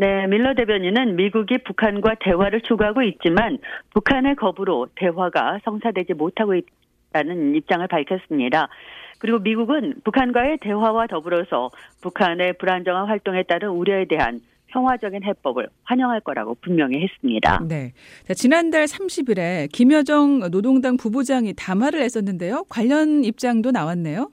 네, 0.00 0.28
밀러 0.28 0.54
대변인은 0.54 1.16
미국이 1.16 1.58
북한과 1.58 2.18
대화를 2.20 2.60
추구하고 2.60 3.02
있지만 3.02 3.58
북한의 3.92 4.36
거부로 4.36 4.86
대화가 4.94 5.58
성사되지 5.64 6.14
못하고 6.14 6.54
있다는 6.54 7.56
입장을 7.56 7.84
밝혔습니다. 7.88 8.68
그리고 9.18 9.40
미국은 9.40 9.94
북한과의 10.04 10.58
대화와 10.58 11.08
더불어서 11.08 11.70
북한의 12.00 12.58
불안정한 12.58 13.08
활동에 13.08 13.42
따른 13.42 13.70
우려에 13.70 14.04
대한 14.04 14.40
평화적인 14.68 15.24
해법을 15.24 15.66
환영할 15.82 16.20
거라고 16.20 16.54
분명히 16.60 17.02
했습니다. 17.02 17.60
네. 17.68 17.92
자, 18.22 18.34
지난달 18.34 18.84
30일에 18.84 19.68
김여정 19.72 20.48
노동당 20.52 20.96
부부장이 20.96 21.54
담화를 21.56 21.98
냈었는데요. 21.98 22.66
관련 22.68 23.24
입장도 23.24 23.72
나왔네요. 23.72 24.30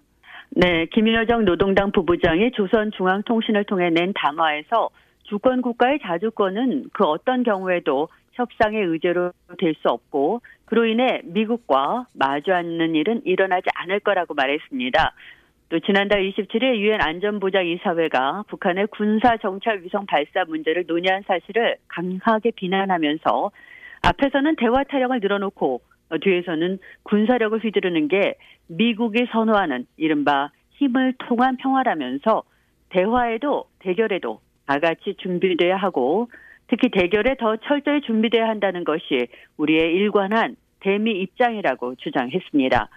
네, 0.52 0.86
김여정 0.94 1.44
노동당 1.46 1.92
부부장이 1.92 2.52
조선중앙통신을 2.52 3.64
통해 3.64 3.90
낸 3.90 4.14
담화에서 4.14 4.92
주권 5.26 5.62
국가의 5.62 6.00
자주권은 6.02 6.90
그 6.94 7.04
어떤 7.04 7.44
경우에도 7.44 8.10
협상의 8.34 8.84
의제로 8.84 9.32
될 9.58 9.74
수 9.76 9.90
없고 9.90 10.42
그로 10.66 10.86
인해 10.86 11.22
미국과 11.24 12.08
마주 12.14 12.54
앉는 12.54 12.96
일은 12.96 13.22
일어나지 13.26 13.68
않을 13.76 14.00
거라고 14.02 14.34
말했습니다. 14.34 15.14
또 15.70 15.80
지난달 15.80 16.22
27일 16.22 16.78
유엔 16.78 17.02
안전보장 17.02 17.66
이사회가 17.66 18.44
북한의 18.48 18.88
군사 18.88 19.38
정찰 19.38 19.82
위성 19.82 20.06
발사 20.06 20.44
문제를 20.46 20.86
논의한 20.88 21.24
사실을 21.28 21.78
강하게 21.88 22.52
비난하면서 22.52 23.52
앞에서는 24.04 24.56
대화 24.58 24.84
타령을 24.84 25.20
늘어놓고 25.22 25.82
뒤에서는 26.22 26.78
군사력을 27.04 27.64
휘두르는 27.64 28.08
게 28.08 28.36
미국이 28.68 29.26
선호하는 29.32 29.88
이른바 29.98 30.52
힘을 30.72 31.14
통한 31.18 31.58
평화라면서 31.58 32.44
대화에도 32.90 33.66
대결에도 33.80 34.40
다 34.66 34.80
같이 34.80 35.16
준비돼야 35.18 35.78
하고 35.78 36.30
특히 36.68 36.90
대결에 36.90 37.36
더 37.36 37.58
철저히 37.58 38.02
준비돼야 38.02 38.48
한다는 38.48 38.84
것이 38.84 39.28
우리의 39.58 39.94
일관한 39.94 40.56
대미 40.80 41.12
입장이라고 41.22 41.96
주장했습니다. 41.96 42.90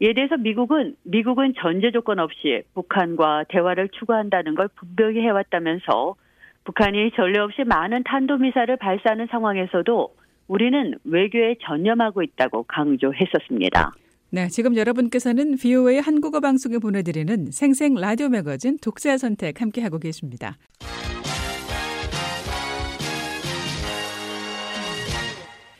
이에 0.00 0.12
대해서 0.12 0.36
미국은 0.36 0.94
미국은 1.04 1.54
전제 1.58 1.90
조건 1.90 2.18
없이 2.18 2.62
북한과 2.74 3.44
대화를 3.48 3.88
추구한다는 3.90 4.54
걸 4.54 4.68
분명히 4.74 5.20
해왔다면서 5.22 6.16
북한이 6.64 7.12
전례 7.12 7.38
없이 7.38 7.64
많은 7.64 8.02
탄도미사를 8.04 8.76
발사하는 8.76 9.28
상황에서도 9.30 10.14
우리는 10.48 10.94
외교에 11.04 11.56
전념하고 11.62 12.22
있다고 12.22 12.64
강조했었습니다. 12.64 13.92
네, 14.36 14.48
지금 14.48 14.76
여러분께서는 14.76 15.56
VOA 15.56 15.98
한국어 15.98 16.40
방송에 16.40 16.76
보내드리는 16.76 17.52
생생 17.52 17.94
라디오 17.94 18.28
매거진 18.28 18.76
독자 18.82 19.16
선택 19.16 19.62
함께하고 19.62 19.98
계십니다. 19.98 20.58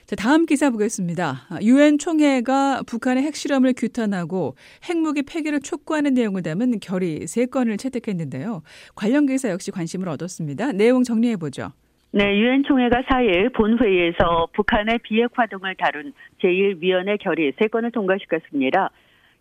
자, 0.07 0.17
다음 0.17 0.47
기사 0.47 0.71
보겠습니다. 0.71 1.49
유엔 1.61 1.99
총회가 1.99 2.83
북한의 2.87 3.25
핵실험을 3.25 3.75
규탄하고 3.77 4.57
핵무기 4.85 5.21
폐기를 5.25 5.61
촉구하는 5.61 6.15
내용을 6.15 6.43
담은 6.43 6.81
결의 6.81 7.27
3건을 7.27 7.79
채택했는데요. 7.79 8.63
관련 8.95 9.27
기사 9.27 9.51
역시 9.51 9.71
관심을 9.71 10.09
얻었습니다. 10.09 10.73
내용 10.73 11.05
정리해 11.05 11.37
보죠. 11.37 11.73
네, 12.13 12.39
유엔 12.39 12.63
총회가 12.63 13.03
4일 13.03 13.53
본회의에서 13.53 14.49
북한의 14.55 15.01
비핵화 15.03 15.31
등을 15.35 15.75
다룬 15.75 16.13
제1위원회 16.43 17.19
결의 17.21 17.53
3건을 17.53 17.93
통과시켰습니다. 17.93 18.91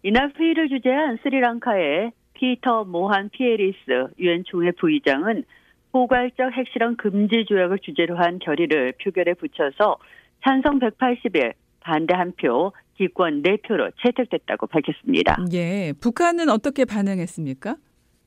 이날 0.03 0.31
회의를 0.37 0.67
주재한 0.69 1.17
스리랑카의 1.23 2.11
피터 2.33 2.83
모한 2.85 3.29
피에리스 3.29 4.07
유엔 4.19 4.43
총회 4.45 4.71
부의장은 4.71 5.45
포괄적 5.91 6.51
핵실험 6.51 6.97
금지 6.97 7.45
조약을 7.47 7.79
주제로 7.79 8.17
한 8.17 8.39
결의를 8.39 8.93
표결에 9.01 9.35
붙여서 9.35 9.97
찬성 10.43 10.79
181, 10.79 11.53
반대 11.79 12.13
한 12.13 12.33
표, 12.33 12.73
기권 12.97 13.41
4표로 13.41 13.91
채택됐다고 14.03 14.67
밝혔습니다. 14.67 15.37
예, 15.53 15.93
북한은 16.01 16.49
어떻게 16.49 16.83
반응했습니까? 16.83 17.77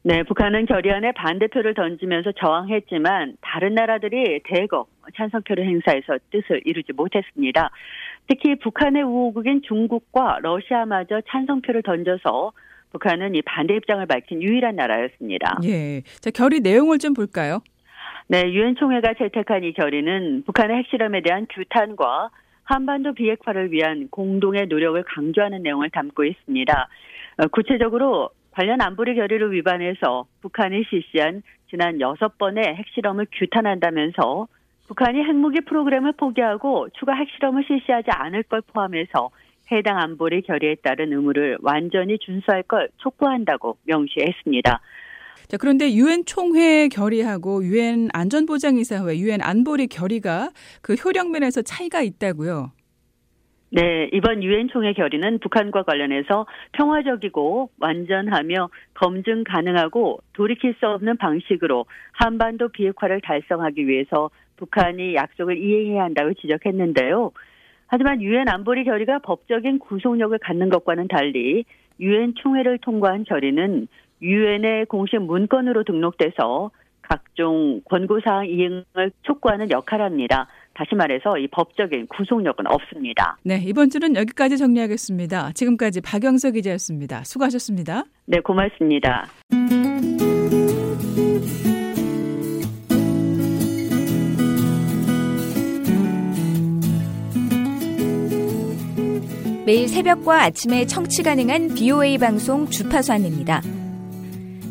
네, 0.03 0.23
북한은 0.23 0.67
결의안에 0.67 1.13
반대표를 1.13 1.75
던지면서 1.75 2.33
저항했지만 2.33 3.37
다른 3.41 3.75
나라들이 3.75 4.41
대거 4.45 4.87
찬성표를 5.17 5.67
행사해서 5.67 6.19
뜻을 6.31 6.63
이루지 6.65 6.93
못했습니다. 6.93 7.71
특히 8.29 8.55
북한의 8.57 9.03
우호국인 9.03 9.63
중국과 9.63 10.39
러시아마저 10.43 11.21
찬성표를 11.29 11.83
던져서 11.83 12.53
북한은 12.93 13.35
이 13.35 13.43
반대 13.43 13.75
입장을 13.75 14.05
밝힌 14.07 14.43
유일한 14.43 14.77
나라였습니다. 14.77 15.59
예. 15.65 16.03
자, 16.21 16.31
결의 16.31 16.61
내용을 16.61 16.99
좀 16.99 17.13
볼까요? 17.13 17.61
네, 18.29 18.45
유엔 18.53 18.77
총회가 18.77 19.15
채택한 19.15 19.65
이 19.65 19.73
결의는 19.73 20.45
북한의 20.45 20.79
핵실험에 20.79 21.23
대한 21.23 21.47
규탄과 21.51 22.31
한반도 22.65 23.15
비핵화를 23.15 23.73
위한 23.73 24.09
공동의 24.11 24.67
노력을 24.67 25.03
강조하는 25.03 25.63
내용을 25.63 25.91
담고 25.91 26.25
있습니다. 26.25 26.89
어, 27.39 27.47
구체적으로 27.49 28.31
관련 28.59 28.81
안보리 28.81 29.15
결의를 29.15 29.53
위반해서 29.53 30.27
북한이 30.41 30.83
실시한 30.91 31.43
지난 31.71 32.01
여섯 32.01 32.39
번의 32.39 32.65
핵실험을 32.75 33.29
규탄한다면서 33.31 34.49
북한이 34.89 35.21
핵무기 35.23 35.61
프로그램을 35.61 36.15
포기하고 36.15 36.89
추가 36.99 37.15
핵실험을 37.15 37.63
실시하지 37.69 38.11
않을 38.11 38.43
걸 38.43 38.63
포함해서 38.63 39.31
해당 39.71 40.01
안보리 40.01 40.43
결의에 40.43 40.75
따른 40.83 41.13
의무를 41.13 41.59
완전히 41.63 42.19
준수할 42.19 42.65
걸 42.65 42.89
촉구한다고 42.97 43.77
명시했습니다. 43.85 44.81
자, 45.47 45.57
그런데 45.57 45.93
유엔 45.93 46.25
총회 46.27 46.89
결의하고 46.89 47.63
유엔 47.63 48.09
안전보장이사회, 48.13 49.19
유엔 49.19 49.41
안보리 49.41 49.87
결의가 49.87 50.51
그 50.83 50.95
효력 50.95 51.31
면에서 51.31 51.63
차이가 51.63 52.03
있다고요. 52.03 52.73
네, 53.71 54.09
이번 54.15 54.43
유엔 54.43 54.69
총회 54.69 54.95
결의는 54.95 55.41
북한과 55.41 55.83
관련해서 55.83 56.47
평화적이고 56.73 57.71
완전하며 57.79 58.71
검증 58.95 59.45
가능하고 59.45 60.21
돌이킬 60.33 60.75
수 60.81 60.87
없는 60.87 61.19
방식으로 61.19 61.85
한반도 62.13 62.69
비핵화를 62.69 63.21
달성하기 63.21 63.87
위해서 63.87 64.31
북한이 64.57 65.15
약속을 65.15 65.59
이행해야 65.59 66.05
한다고 66.05 66.33
지적했는데요. 66.33 67.33
하지만 67.89 68.23
유엔 68.23 68.49
안보리 68.49 68.85
결의가 68.85 69.19
법적인 69.19 69.81
구속력을 69.81 70.37
갖는 70.39 70.71
것과는 70.71 71.09
달리 71.09 71.65
유엔 72.01 72.35
총회를 72.37 72.79
통과한 72.79 73.25
결의는 73.25 73.87
유엔의 74.23 74.87
공식 74.87 75.19
문건으로 75.19 75.85
등록돼서 75.85 76.71
각종 77.03 77.83
권고사항 77.85 78.47
이행을 78.47 79.13
촉구하는 79.23 79.71
역할합니다. 79.71 80.49
다시 80.79 80.95
말해서 80.95 81.37
이 81.39 81.49
법적인 81.49 82.07
구속력은 82.07 82.69
없습니다. 82.69 83.37
네, 83.43 83.61
이번 83.65 83.91
주는 83.91 84.15
여기까지 84.15 84.57
정리하겠습니다. 84.57 85.51
지금까지 85.53 86.01
박영석 86.01 86.53
기자였습니다. 86.55 87.25
수고하셨습니다. 87.25 88.05
네, 88.27 88.39
고맙습니다. 88.39 89.27
매일 99.67 99.89
새벽과 99.89 100.45
아침에 100.45 100.87
청취 100.87 101.25
가능한 101.25 101.75
BOA 101.75 102.19
방송 102.19 102.67
주파수 102.67 103.13
안내입니다. 103.13 103.63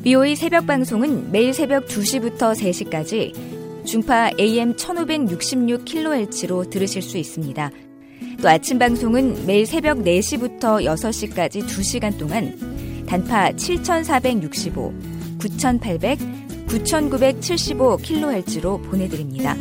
BOA 0.06 0.38
새벽 0.38 0.66
방송은 0.68 1.34
매일 1.34 1.54
새벽 1.54 1.86
2시부터 1.86 2.54
3시까지 2.54 3.57
중파 3.88 4.30
AM 4.38 4.76
1566kHz로 4.76 6.70
들으실 6.70 7.02
수 7.02 7.18
있습니다. 7.18 7.72
또 8.42 8.50
아침 8.50 8.78
방송은 8.78 9.46
매일 9.48 9.66
새벽 9.66 10.00
4시부터 10.00 10.84
6시까지 10.84 11.66
2시간 11.66 12.20
동안 12.20 13.06
단파 13.08 13.54
7465, 13.56 14.94
9800, 15.40 16.20
9975kHz로 16.68 18.84
보내드립니다. 18.84 19.56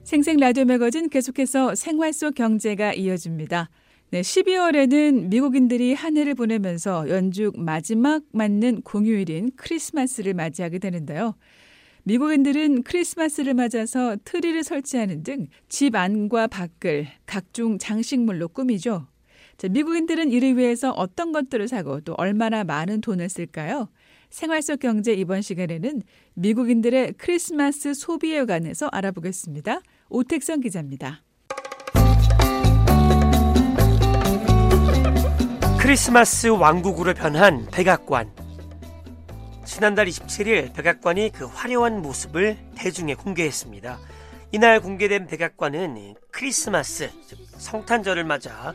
생생 0.07 0.37
라디오 0.37 0.63
매거진 0.63 1.09
계속해서 1.09 1.75
생활 1.75 2.13
속 2.13 2.33
경제가 2.33 2.93
이어집니다. 2.93 3.69
네, 4.11 4.21
12월에는 4.21 5.27
미국인들이 5.27 5.93
한 5.95 6.15
해를 6.15 6.33
보내면서 6.33 7.09
연중 7.09 7.51
마지막 7.57 8.23
맞는 8.31 8.83
공휴일인 8.83 9.51
크리스마스를 9.57 10.33
맞이하게 10.33 10.79
되는데요. 10.79 11.35
미국인들은 12.03 12.83
크리스마스를 12.83 13.53
맞아서 13.53 14.15
트리를 14.23 14.63
설치하는 14.63 15.23
등 15.23 15.47
집 15.67 15.93
안과 15.93 16.47
밖을 16.47 17.07
각종 17.25 17.77
장식물로 17.77 18.47
꾸미죠. 18.47 19.07
자, 19.57 19.67
미국인들은 19.67 20.31
이를 20.31 20.55
위해서 20.55 20.91
어떤 20.91 21.33
것들을 21.33 21.67
사고 21.67 21.99
또 21.99 22.13
얼마나 22.17 22.63
많은 22.63 23.01
돈을 23.01 23.27
쓸까요? 23.27 23.89
생활 24.29 24.61
속 24.61 24.79
경제 24.79 25.11
이번 25.11 25.41
시간에는 25.41 26.01
미국인들의 26.35 27.15
크리스마스 27.17 27.93
소비에 27.93 28.45
관해서 28.45 28.87
알아보겠습니다. 28.87 29.81
오택선 30.09 30.61
기자입니다. 30.61 31.21
크리스마스 35.79 36.47
왕국으로 36.47 37.13
변한 37.13 37.67
백악관. 37.71 38.31
지난달 39.65 40.07
27일 40.07 40.73
백악관이 40.73 41.31
그 41.33 41.45
화려한 41.45 42.01
모습을 42.01 42.57
대중에 42.75 43.15
공개했습니다. 43.15 43.99
이날 44.53 44.79
공개된 44.79 45.27
백악관은 45.27 46.15
크리스마스, 46.31 47.11
즉 47.27 47.39
성탄절을 47.57 48.23
맞아 48.23 48.73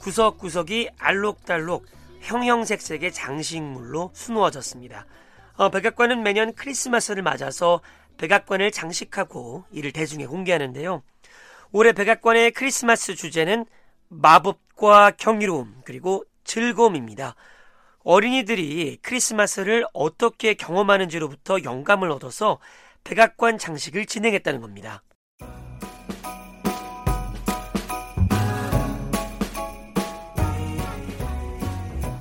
구석구석이 0.00 0.90
알록달록 0.98 1.86
형형색색의 2.20 3.12
장식물로 3.12 4.10
수놓아졌습니다. 4.14 5.06
어, 5.56 5.68
백악관은 5.68 6.22
매년 6.22 6.54
크리스마스를 6.54 7.22
맞아서 7.22 7.80
백악관을 8.20 8.70
장식하고 8.70 9.64
이를 9.72 9.92
대중에 9.92 10.26
공개하는데요. 10.26 11.02
올해 11.72 11.92
백악관의 11.92 12.50
크리스마스 12.50 13.14
주제는 13.14 13.64
마법과 14.08 15.12
경이로움 15.12 15.76
그리고 15.84 16.24
즐거움입니다. 16.44 17.34
어린이들이 18.02 18.98
크리스마스를 19.00 19.86
어떻게 19.94 20.52
경험하는지로부터 20.52 21.62
영감을 21.64 22.10
얻어서 22.10 22.58
백악관 23.04 23.56
장식을 23.56 24.04
진행했다는 24.04 24.60
겁니다. 24.60 25.02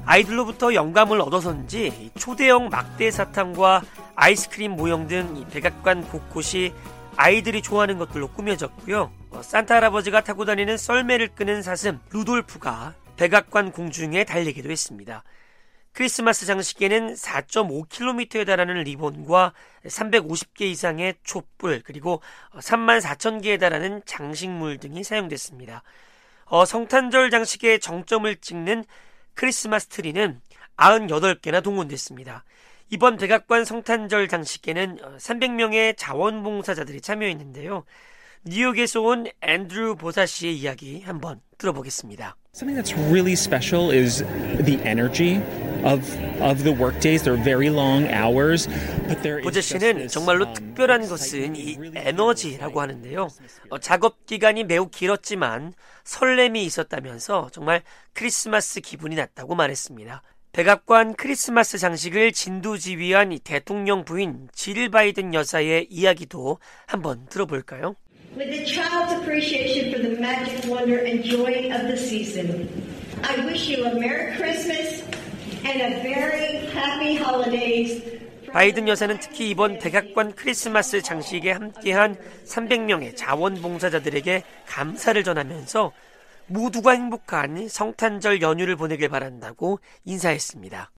아이들로부터 0.05 0.73
영감을 0.73 1.19
얻어서인지 1.21 2.11
초대형 2.17 2.69
막대 2.69 3.11
사탕과 3.11 3.81
아이스크림 4.21 4.73
모형 4.73 5.07
등 5.07 5.47
백악관 5.47 6.09
곳곳이 6.09 6.73
아이들이 7.15 7.61
좋아하는 7.61 7.97
것들로 7.97 8.27
꾸며졌고요. 8.33 9.13
어, 9.29 9.41
산타 9.41 9.75
할아버지가 9.75 10.25
타고 10.25 10.43
다니는 10.43 10.75
썰매를 10.75 11.29
끄는 11.29 11.61
사슴 11.61 11.99
루돌프가 12.11 12.95
백악관 13.15 13.71
공중에 13.71 14.25
달리기도 14.25 14.69
했습니다. 14.69 15.23
크리스마스 15.93 16.45
장식에는 16.45 17.13
4.5km에 17.13 18.45
달하는 18.45 18.83
리본과 18.83 19.53
350개 19.85 20.63
이상의 20.63 21.15
촛불 21.23 21.81
그리고 21.81 22.21
3만 22.55 23.01
4천 23.01 23.41
개에 23.41 23.57
달하는 23.57 24.01
장식물 24.05 24.79
등이 24.79 25.05
사용됐습니다. 25.05 25.81
어, 26.43 26.65
성탄절 26.65 27.29
장식의 27.29 27.79
정점을 27.79 28.35
찍는 28.35 28.83
크리스마스 29.33 29.87
트리는 29.87 30.41
98개나 30.75 31.63
동원됐습니다. 31.63 32.43
이번 32.91 33.17
백악관 33.17 33.65
성탄절 33.65 34.27
장식에는 34.27 34.97
300명의 35.17 35.95
자원봉사자들이 35.95 37.01
참여했는데요. 37.01 37.85
뉴욕에서 38.45 39.01
온 39.01 39.27
앤드루 39.41 39.95
보사 39.95 40.25
씨의 40.25 40.57
이야기 40.57 41.01
한번 41.01 41.41
들어보겠습니다. 41.59 42.35
Something 42.55 42.81
that's 42.81 42.97
really 43.09 43.33
special 43.33 43.91
is 43.91 44.23
the 44.65 44.81
energy 44.83 45.35
of 45.85 46.01
of 46.41 46.63
the 46.63 46.73
work 46.73 46.99
days. 46.99 47.21
They're 47.23 47.41
very 47.41 47.69
long 47.69 48.07
hours, 48.09 48.67
but 49.07 49.21
there 49.21 49.37
is 49.37 49.43
보제 49.43 49.61
just 49.61 49.77
씨는 49.77 50.07
정말로 50.07 50.45
um, 50.45 50.53
특별한 50.55 51.07
것은 51.07 51.55
이 51.55 51.77
에너지라고 51.93 52.81
하는데요. 52.81 53.27
어, 53.69 53.77
작업 53.77 54.25
기간이 54.25 54.63
매우 54.63 54.89
길었지만 54.89 55.73
설렘이 56.05 56.63
있었다면서 56.65 57.49
정말 57.51 57.83
크리스마스 58.13 58.81
기분이 58.81 59.15
났다고 59.15 59.53
말했습니다. 59.53 60.23
백악관 60.51 61.13
크리스마스 61.13 61.77
장식을 61.77 62.31
진두지휘한 62.31 63.31
이 63.31 63.39
대통령 63.39 64.03
부인 64.03 64.49
질 64.53 64.89
바이든 64.89 65.33
여사의 65.33 65.87
이야기도 65.91 66.57
한번 66.87 67.27
들어볼까요? 67.27 67.95
With 68.35 68.51
a 68.51 68.65
child's 68.65 69.13
appreciation 69.13 69.93
for 69.93 70.01
the 70.01 70.19
magic, 70.19 70.67
wonder, 70.69 71.05
and 71.05 71.23
joy 71.23 71.69
of 71.71 71.87
the 71.87 71.97
season, 71.97 72.67
I 73.23 73.45
wish 73.45 73.69
you 73.69 73.85
a 73.85 73.93
Merry 73.93 74.35
Christmas 74.37 75.03
and 75.65 75.81
a 75.81 76.01
very 76.01 76.65
happy 76.73 77.17
holidays. 77.17 78.01
바이든 78.51 78.87
여사는 78.87 79.19
특히 79.19 79.51
이번 79.51 79.77
백악관 79.77 80.33
크리스마스 80.33 81.03
장식에 81.03 81.51
함께한 81.51 82.17
300명의 82.45 83.15
자원봉사자들에게 83.15 84.43
감사를 84.65 85.23
전하면서 85.23 85.91
모두가 86.49 86.91
행복한 86.91 87.67
성탄절 87.69 88.41
연휴를 88.41 88.75
보내길 88.75 89.09
바란다고 89.09 89.79
인사했습니다. 90.05 90.91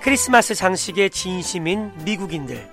크리스마스 0.00 0.54
장식의 0.54 1.10
진심인 1.10 1.92
미국인들. 2.04 2.66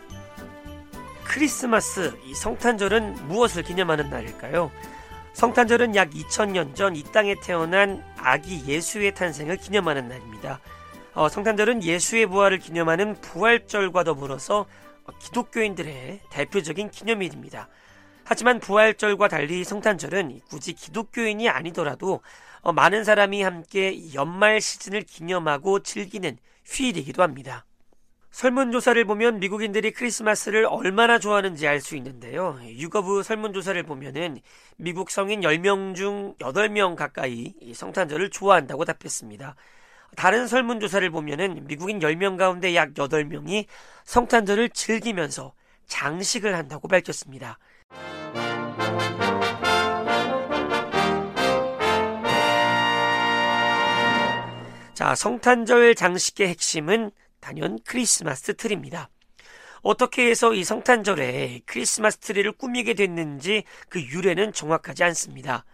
크리스마스, 1.25 2.13
이 2.25 2.33
성탄절은 2.33 3.27
무엇을 3.27 3.63
기념하는 3.63 4.09
날일까요? 4.09 4.71
성탄절은 5.33 5.95
약 5.97 6.11
2000년 6.11 6.75
전 6.75 6.95
이 6.95 7.03
땅에 7.11 7.35
태어난 7.43 8.01
아기 8.17 8.65
예수의 8.65 9.13
탄생을 9.15 9.57
기념하는 9.57 10.07
날입니다. 10.07 10.61
어, 11.13 11.27
성탄절은 11.27 11.83
예수의 11.83 12.27
부활을 12.27 12.59
기념하는 12.59 13.19
부활절과 13.19 14.05
더불어서 14.05 14.61
어, 14.61 14.65
기독교인들의 15.19 16.21
대표적인 16.29 16.89
기념일입니다. 16.91 17.69
하지만 18.23 18.59
부활절과 18.59 19.27
달리 19.27 19.63
성탄절은 19.63 20.41
굳이 20.49 20.73
기독교인이 20.73 21.47
아니더라도 21.47 22.21
어, 22.61 22.73
많은 22.73 23.03
사람이 23.03 23.43
함께 23.43 24.13
연말 24.15 24.59
시즌을 24.59 25.03
기념하고 25.03 25.81
즐기는 25.83 26.37
휴일이기도 26.65 27.21
합니다. 27.21 27.65
설문조사를 28.31 29.05
보면 29.05 29.39
미국인들이 29.39 29.91
크리스마스를 29.91 30.65
얼마나 30.65 31.19
좋아하는지 31.19 31.67
알 31.67 31.79
수 31.79 31.95
있는데요. 31.95 32.59
유거브 32.63 33.23
설문조사를 33.23 33.81
보면은 33.83 34.39
미국 34.75 35.09
성인 35.09 35.39
10명 35.39 35.95
중 35.95 36.35
8명 36.39 36.95
가까이 36.95 37.53
성탄절을 37.73 38.31
좋아한다고 38.31 38.83
답했습니다. 38.83 39.55
다른 40.15 40.47
설문조사를 40.47 41.09
보면은 41.11 41.67
미국인 41.67 41.99
10명 41.99 42.37
가운데 42.37 42.75
약 42.75 42.93
8명이 42.93 43.65
성탄절을 44.05 44.69
즐기면서 44.69 45.53
장식을 45.87 46.55
한다고 46.55 46.87
밝혔습니다. 46.87 47.59
자, 54.93 55.13
성탄절 55.13 55.93
장식의 55.95 56.47
핵심은 56.47 57.11
단연 57.41 57.77
크리스마스 57.85 58.55
트리입니다. 58.55 59.09
어떻게 59.81 60.29
해서 60.29 60.53
이 60.53 60.63
성탄절에 60.63 61.61
크리스마스 61.65 62.17
트리를 62.17 62.51
꾸미게 62.53 62.95
됐는지 62.95 63.65
그 63.89 64.01
유래는 64.01 64.53
정확하지 64.53 65.03
않습니다. 65.03 65.65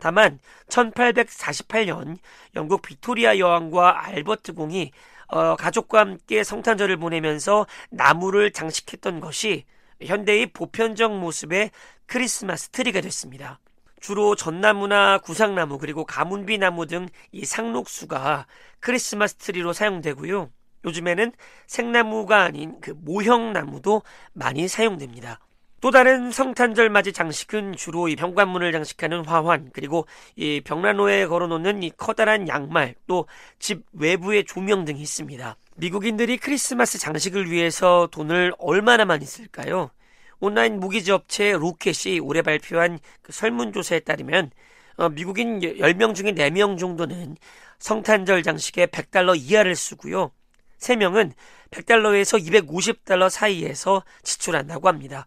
다만 0.00 0.38
1848년 0.68 2.18
영국 2.56 2.82
빅토리아 2.82 3.38
여왕과 3.38 4.06
알버트 4.06 4.54
공이 4.54 4.92
어, 5.28 5.56
가족과 5.56 6.00
함께 6.00 6.42
성탄절을 6.42 6.96
보내면서 6.96 7.66
나무를 7.90 8.50
장식했던 8.50 9.20
것이 9.20 9.64
현대의 10.02 10.46
보편적 10.46 11.18
모습의 11.18 11.70
크리스마스 12.06 12.70
트리가 12.70 13.00
됐습니다. 13.02 13.60
주로 14.00 14.34
전나무나 14.34 15.18
구상나무 15.18 15.78
그리고 15.78 16.04
가문비 16.04 16.58
나무 16.58 16.86
등 16.86 17.08
이 17.32 17.44
상록수가 17.44 18.46
크리스마스 18.80 19.34
트리로 19.36 19.72
사용되고요. 19.72 20.50
요즘에는 20.84 21.32
생나무가 21.66 22.42
아닌 22.42 22.80
그 22.80 22.92
모형나무도 22.96 24.02
많이 24.32 24.66
사용됩니다. 24.66 25.38
또 25.80 25.90
다른 25.90 26.30
성탄절 26.30 26.90
맞이 26.90 27.12
장식은 27.12 27.74
주로 27.74 28.08
이 28.08 28.16
현관문을 28.18 28.70
장식하는 28.72 29.24
화환 29.24 29.70
그리고 29.72 30.06
이 30.36 30.60
벽난로에 30.60 31.26
걸어놓는 31.26 31.82
이 31.82 31.90
커다란 31.96 32.48
양말 32.48 32.94
또 33.06 33.26
집 33.58 33.82
외부의 33.92 34.44
조명 34.44 34.84
등이 34.84 35.00
있습니다. 35.00 35.56
미국인들이 35.76 36.36
크리스마스 36.36 36.98
장식을 36.98 37.50
위해서 37.50 38.08
돈을 38.10 38.52
얼마나 38.58 39.04
많이 39.06 39.24
쓸까요? 39.24 39.90
온라인 40.38 40.80
무기지 40.80 41.12
업체 41.12 41.52
로켓이 41.52 42.20
올해 42.20 42.42
발표한 42.42 42.98
그 43.22 43.32
설문조사에 43.32 44.00
따르면 44.00 44.50
어, 44.96 45.08
미국인 45.08 45.60
10명 45.60 46.14
중에 46.14 46.32
4명 46.32 46.78
정도는 46.78 47.36
성탄절 47.78 48.42
장식에 48.42 48.86
100달러 48.86 49.34
이하를 49.34 49.74
쓰고요. 49.74 50.30
3명은 50.78 51.32
100달러에서 51.70 52.38
250달러 52.38 53.30
사이에서 53.30 54.02
지출한다고 54.22 54.88
합니다. 54.88 55.26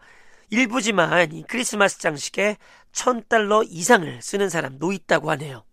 일부지만 0.54 1.34
이 1.34 1.44
크리스마스 1.48 1.98
장식에 1.98 2.58
1000달러 2.92 3.66
이상을 3.68 4.22
쓰는 4.22 4.50
사람도 4.50 4.92
있다고 4.92 5.32
하네요. 5.32 5.64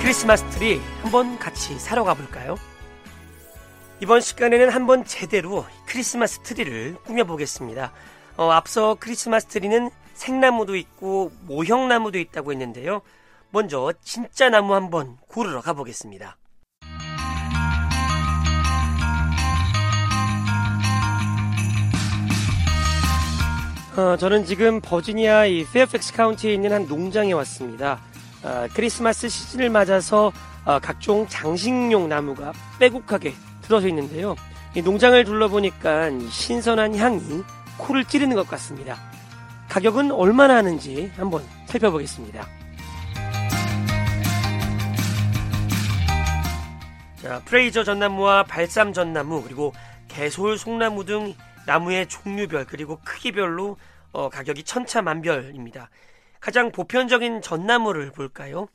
크리스마스 0.00 0.42
트리 0.46 0.80
한번 1.02 1.38
같이 1.38 1.78
사러 1.78 2.04
가볼까요? 2.04 2.56
이번 4.00 4.22
시간에는 4.22 4.70
한번 4.70 5.04
제대로 5.04 5.66
크리스마스 5.84 6.38
트리를 6.38 6.94
꾸며보겠습니다. 7.04 7.92
어, 8.38 8.50
앞서 8.50 8.96
크리스마스 8.98 9.44
트리는 9.48 9.90
생나무도 10.14 10.74
있고 10.76 11.32
모형나무도 11.42 12.18
있다고 12.18 12.52
했는데요. 12.52 13.02
먼저 13.54 13.92
진짜 14.02 14.50
나무 14.50 14.74
한번 14.74 15.16
고르러 15.28 15.60
가보겠습니다. 15.60 16.36
어, 23.96 24.16
저는 24.16 24.44
지금 24.44 24.80
버지니아 24.80 25.46
이 25.46 25.64
페어팩스 25.72 26.14
카운티에 26.14 26.52
있는 26.52 26.72
한 26.72 26.88
농장에 26.88 27.32
왔습니다. 27.32 28.00
어, 28.42 28.66
크리스마스 28.74 29.28
시즌을 29.28 29.70
맞아서 29.70 30.32
어, 30.64 30.80
각종 30.80 31.24
장식용 31.28 32.08
나무가 32.08 32.52
빼곡하게 32.80 33.34
들어서 33.62 33.86
있는데요. 33.86 34.34
이 34.74 34.82
농장을 34.82 35.24
둘러보니까 35.24 36.10
신선한 36.28 36.96
향이 36.96 37.44
코를 37.78 38.04
찌르는 38.04 38.34
것 38.34 38.48
같습니다. 38.48 38.98
가격은 39.68 40.10
얼마나 40.10 40.56
하는지 40.56 41.12
한번 41.14 41.44
살펴보겠습니다. 41.66 42.63
자, 47.24 47.40
프레이저 47.46 47.84
전나무와 47.84 48.42
발삼 48.42 48.92
전나무 48.92 49.42
그리고 49.42 49.72
개솔 50.08 50.58
송나무 50.58 51.06
등 51.06 51.32
나무의 51.66 52.06
종류별 52.06 52.66
그리고 52.66 53.00
크기별로 53.02 53.78
어, 54.12 54.28
가격이 54.28 54.64
천차만별입니다. 54.64 55.88
가장 56.38 56.70
보편적인 56.70 57.40
전나무를 57.40 58.12
볼까요? 58.12 58.68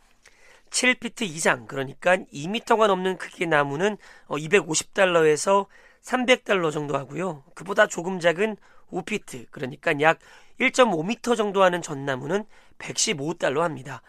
7피트 0.71 1.21
이상 1.21 1.67
그러니까 1.67 2.17
2미터가 2.17 2.88
넘는 2.88 3.19
크기의 3.19 3.47
나무는 3.49 3.97
250달러에서 4.29 5.67
300달러 6.01 6.71
정도 6.71 6.97
하고요. 6.97 7.43
그보다 7.53 7.85
조금 7.85 8.19
작은 8.19 8.57
5피트 8.91 9.45
그러니까 9.51 10.01
약 10.01 10.17
1.5미터 10.59 11.38
정도 11.38 11.62
하는 11.62 11.83
전나무는 11.83 12.45
115달러 12.79 13.59
합니다. 13.59 14.01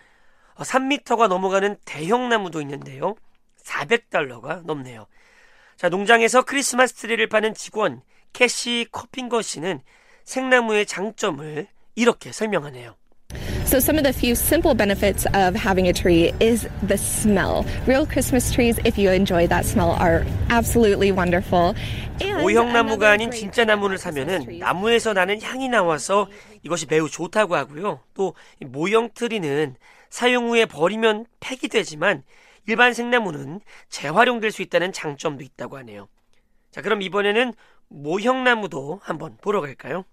3미터가 0.55 1.29
넘어가는 1.29 1.76
대형 1.85 2.31
나무도 2.31 2.62
있는데요. 2.62 3.16
400달러가 3.64 4.64
넘네요. 4.64 5.07
자, 5.77 5.88
농장에서 5.88 6.42
크리스마스 6.42 6.94
트리를 6.94 7.27
파는 7.29 7.55
직원 7.55 8.03
캐시 8.33 8.87
코핑거 8.90 9.42
씨는 9.42 9.81
생나무의 10.25 10.87
장점을 10.87 11.66
이렇게 11.94 12.33
설명하네요. 12.33 12.96
So, 13.64 13.79
some 13.79 13.99
of 13.99 14.03
the 14.03 14.12
few 14.12 14.35
simple 14.35 14.75
benefits 14.75 15.27
of 15.33 15.55
having 15.55 15.87
a 15.87 15.92
tree 15.92 16.33
is 16.40 16.68
the 16.88 16.99
smell. 16.99 17.64
Real 17.87 18.05
Christmas 18.05 18.51
trees, 18.53 18.81
if 18.85 18.99
you 18.99 19.12
enjoy 19.12 19.46
that 19.46 19.64
smell, 19.64 19.94
are 20.01 20.27
absolutely 20.51 21.12
wonderful. 21.12 21.75
모형나무가 22.40 23.11
아닌 23.11 23.31
진짜 23.31 23.64
나무를 23.64 23.96
사면은 23.96 24.59
나무에서 24.59 25.12
나는 25.12 25.40
향이 25.40 25.68
나와서 25.68 26.29
이것이 26.62 26.87
매우 26.87 27.09
좋다고 27.09 27.55
하고요. 27.55 28.01
또 28.14 28.35
모형 28.61 29.11
트리는 29.14 29.77
사용 30.11 30.49
후에 30.49 30.66
버리면 30.66 31.27
폐기되지만 31.38 32.25
일반 32.70 32.94
생나무는 32.94 33.61
재활용될 33.88 34.52
수 34.52 34.62
있다는 34.62 34.92
장점도 34.92 35.42
있다고 35.42 35.76
하네요. 35.78 36.06
자, 36.70 36.80
그럼 36.83 37.02
이번에는 37.02 37.52
모형나무도 37.88 39.00
한번 39.02 39.37
보러 39.40 39.61
갈까요? 39.61 40.04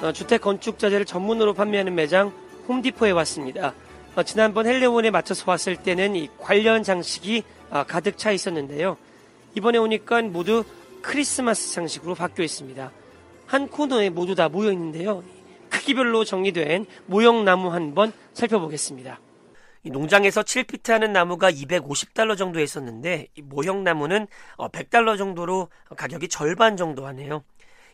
어, 0.00 0.12
주택 0.14 0.40
건축 0.40 0.78
자재를 0.78 1.04
전문으로 1.04 1.52
판매하는 1.52 1.94
매장 1.94 2.32
홈디포에 2.66 3.10
왔습니다. 3.10 3.74
어, 4.16 4.22
지난번 4.22 4.66
헬레온에 4.66 5.10
맞춰서 5.10 5.50
왔을 5.50 5.76
때는 5.76 6.16
이 6.16 6.30
관련 6.38 6.82
장식이 6.82 7.42
어, 7.68 7.84
가득 7.84 8.16
차 8.16 8.32
있었는데요. 8.32 8.96
이번에 9.54 9.76
오니까 9.76 10.22
모두 10.22 10.64
크리스마스 11.02 11.74
장식으로 11.74 12.14
바뀌어 12.14 12.46
있습니다. 12.46 12.90
한 13.48 13.66
코너에 13.66 14.10
모두 14.10 14.34
다 14.34 14.48
모여 14.50 14.70
있는데요. 14.72 15.24
크기별로 15.70 16.24
정리된 16.24 16.84
모형나무 17.06 17.72
한번 17.72 18.12
살펴보겠습니다. 18.34 19.20
농장에서 19.84 20.42
7피트 20.42 20.90
하는 20.90 21.14
나무가 21.14 21.50
250달러 21.50 22.36
정도 22.36 22.60
했었는데 22.60 23.28
모형나무는 23.42 24.26
100달러 24.58 25.16
정도로 25.16 25.70
가격이 25.96 26.28
절반 26.28 26.76
정도 26.76 27.06
하네요. 27.06 27.42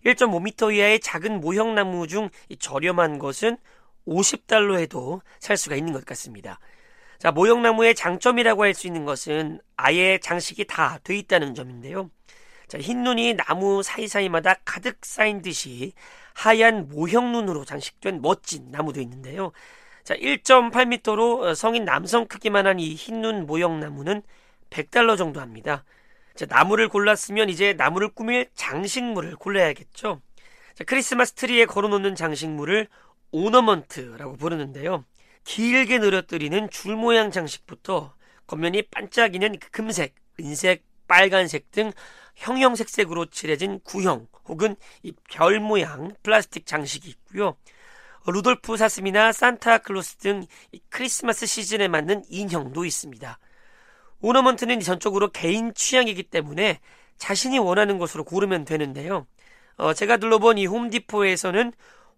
1.5m 0.04 0.74
이하의 0.74 0.98
작은 0.98 1.40
모형나무 1.40 2.08
중 2.08 2.30
저렴한 2.58 3.20
것은 3.20 3.56
50달러 4.08 4.80
에도 4.80 5.22
살 5.38 5.56
수가 5.56 5.76
있는 5.76 5.92
것 5.92 6.04
같습니다. 6.04 6.58
자, 7.18 7.30
모형나무의 7.30 7.94
장점이라고 7.94 8.64
할 8.64 8.74
수 8.74 8.88
있는 8.88 9.04
것은 9.04 9.60
아예 9.76 10.18
장식이 10.20 10.66
다 10.66 10.98
돼 11.04 11.16
있다는 11.16 11.54
점인데요. 11.54 12.10
자, 12.74 12.80
흰 12.80 13.04
눈이 13.04 13.34
나무 13.34 13.84
사이사이마다 13.84 14.54
가득 14.64 14.98
쌓인 15.04 15.42
듯이 15.42 15.92
하얀 16.34 16.88
모형 16.88 17.30
눈으로 17.30 17.64
장식된 17.64 18.20
멋진 18.20 18.72
나무도 18.72 19.00
있는데요. 19.00 19.52
자, 20.02 20.14
1.8m로 20.16 21.54
성인 21.54 21.84
남성 21.84 22.26
크기만 22.26 22.66
한 22.66 22.78
이 22.80 22.94
흰 22.96 23.22
눈 23.22 23.46
모형 23.46 23.78
나무는 23.78 24.22
100달러 24.70 25.16
정도 25.16 25.40
합니다. 25.40 25.84
자, 26.34 26.46
나무를 26.48 26.88
골랐으면 26.88 27.48
이제 27.48 27.74
나무를 27.74 28.08
꾸밀 28.08 28.50
장식물을 28.56 29.36
골라야겠죠. 29.36 30.20
자, 30.74 30.84
크리스마스 30.84 31.34
트리에 31.34 31.66
걸어놓는 31.66 32.16
장식물을 32.16 32.88
오너먼트라고 33.30 34.36
부르는데요. 34.36 35.04
길게 35.44 35.98
늘어뜨리는 35.98 36.70
줄 36.70 36.96
모양 36.96 37.30
장식부터 37.30 38.14
겉면이 38.48 38.82
반짝이는 38.90 39.58
금색, 39.70 40.16
은색, 40.40 40.82
빨간색 41.06 41.70
등 41.70 41.92
형형색색으로 42.36 43.26
칠해진 43.26 43.80
구형 43.84 44.26
혹은 44.46 44.76
이 45.02 45.12
별 45.30 45.60
모양 45.60 46.14
플라스틱 46.22 46.66
장식이 46.66 47.08
있고요. 47.10 47.56
루돌프 48.26 48.76
사슴이나 48.76 49.32
산타클로스 49.32 50.16
등 50.16 50.46
크리스마스 50.88 51.46
시즌에 51.46 51.88
맞는 51.88 52.24
인형도 52.28 52.84
있습니다. 52.84 53.38
ornament는 54.20 54.80
전적으로 54.80 55.30
개인 55.30 55.74
취향이기 55.74 56.24
때문에 56.24 56.80
자신이 57.18 57.58
원하는 57.58 57.98
것으로 57.98 58.24
고르면 58.24 58.64
되는데요. 58.64 59.26
어, 59.76 59.92
제가 59.92 60.16
둘러본 60.16 60.58
이 60.58 60.66
Home 60.66 60.91
Depot에서는 60.91 61.72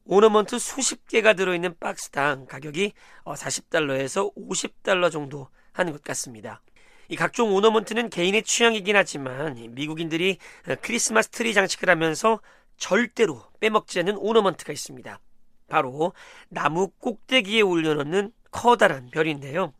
ornament 0.04 0.58
수십 0.60 1.08
개가 1.08 1.32
들어있는 1.32 1.76
박스당 1.80 2.46
가격이 2.46 2.92
40달러에서 3.24 4.28
어, 4.28 4.32
50달러 4.34 5.10
정도 5.10 5.48
하는 5.72 5.92
것 5.92 6.02
같습니다. 6.04 6.62
이 7.08 7.16
각종 7.16 7.54
ornament는 7.54 8.10
개인의 8.10 8.42
취향이긴 8.42 8.96
하지만 8.96 9.56
미국인들이 9.70 10.38
어, 10.68 10.74
크리스마스 10.80 11.28
트리 11.28 11.54
장식을 11.54 11.88
하면서 11.88 12.40
절대로 12.76 13.42
빼먹지 13.60 14.00
않는 14.00 14.16
ornament가 14.16 14.72
있습니다. 14.72 15.20
바로 15.68 16.12
나무 16.48 16.88
꼭대기에 16.98 17.62
올려놓는 17.62 18.32
커다란 18.50 19.10
별인데요. 19.10 19.72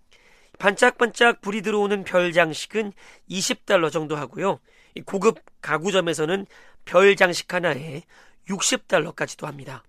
반짝반짝 0.59 1.41
불이 1.41 1.63
들어오는 1.63 2.05
별 2.05 2.33
장식은 2.33 2.93
20달러 3.31 3.93
정도 3.93 4.17
하고요. 4.17 4.61
고급 5.05 5.39
가구점에서는 5.61 6.47
별 6.85 7.17
장식 7.17 7.53
하나에 7.53 8.03
60달러까지도 8.49 9.45
합니다. 9.45 9.85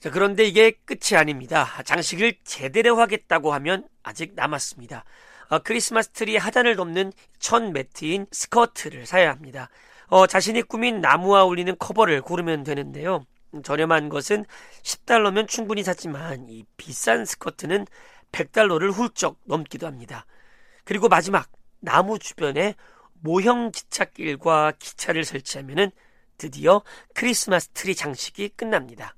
자, 0.00 0.10
그런데 0.10 0.44
이게 0.44 0.70
끝이 0.70 1.16
아닙니다. 1.16 1.66
장식을 1.84 2.36
제대로 2.44 2.96
하겠다고 2.96 3.52
하면 3.54 3.86
아직 4.02 4.34
남았습니다. 4.34 5.04
어, 5.48 5.58
크리스마스 5.60 6.10
트리 6.10 6.36
하단을 6.36 6.76
덮는 6.76 7.12
천 7.38 7.72
매트인 7.72 8.26
스커트를 8.30 9.06
사야 9.06 9.30
합니다. 9.30 9.68
어, 10.08 10.26
자신이 10.26 10.62
꾸민 10.62 11.00
나무와 11.00 11.44
어울리는 11.44 11.74
커버를 11.78 12.22
고르면 12.22 12.64
되는데요. 12.64 13.24
저렴한 13.62 14.08
것은 14.08 14.44
10달러면 14.82 15.48
충분히 15.48 15.82
사지만 15.82 16.48
이 16.48 16.64
비싼 16.76 17.24
스커트는 17.24 17.86
100달러를 18.32 18.92
훌쩍 18.92 19.38
넘기도 19.44 19.86
합니다. 19.86 20.26
그리고 20.84 21.08
마지막 21.08 21.48
나무 21.80 22.18
주변에 22.18 22.74
모형 23.14 23.70
기찻길과 23.70 24.74
기차를 24.78 25.24
설치하면 25.24 25.90
드디어 26.38 26.82
크리스마스 27.14 27.68
트리 27.68 27.94
장식이 27.94 28.50
끝납니다. 28.56 29.14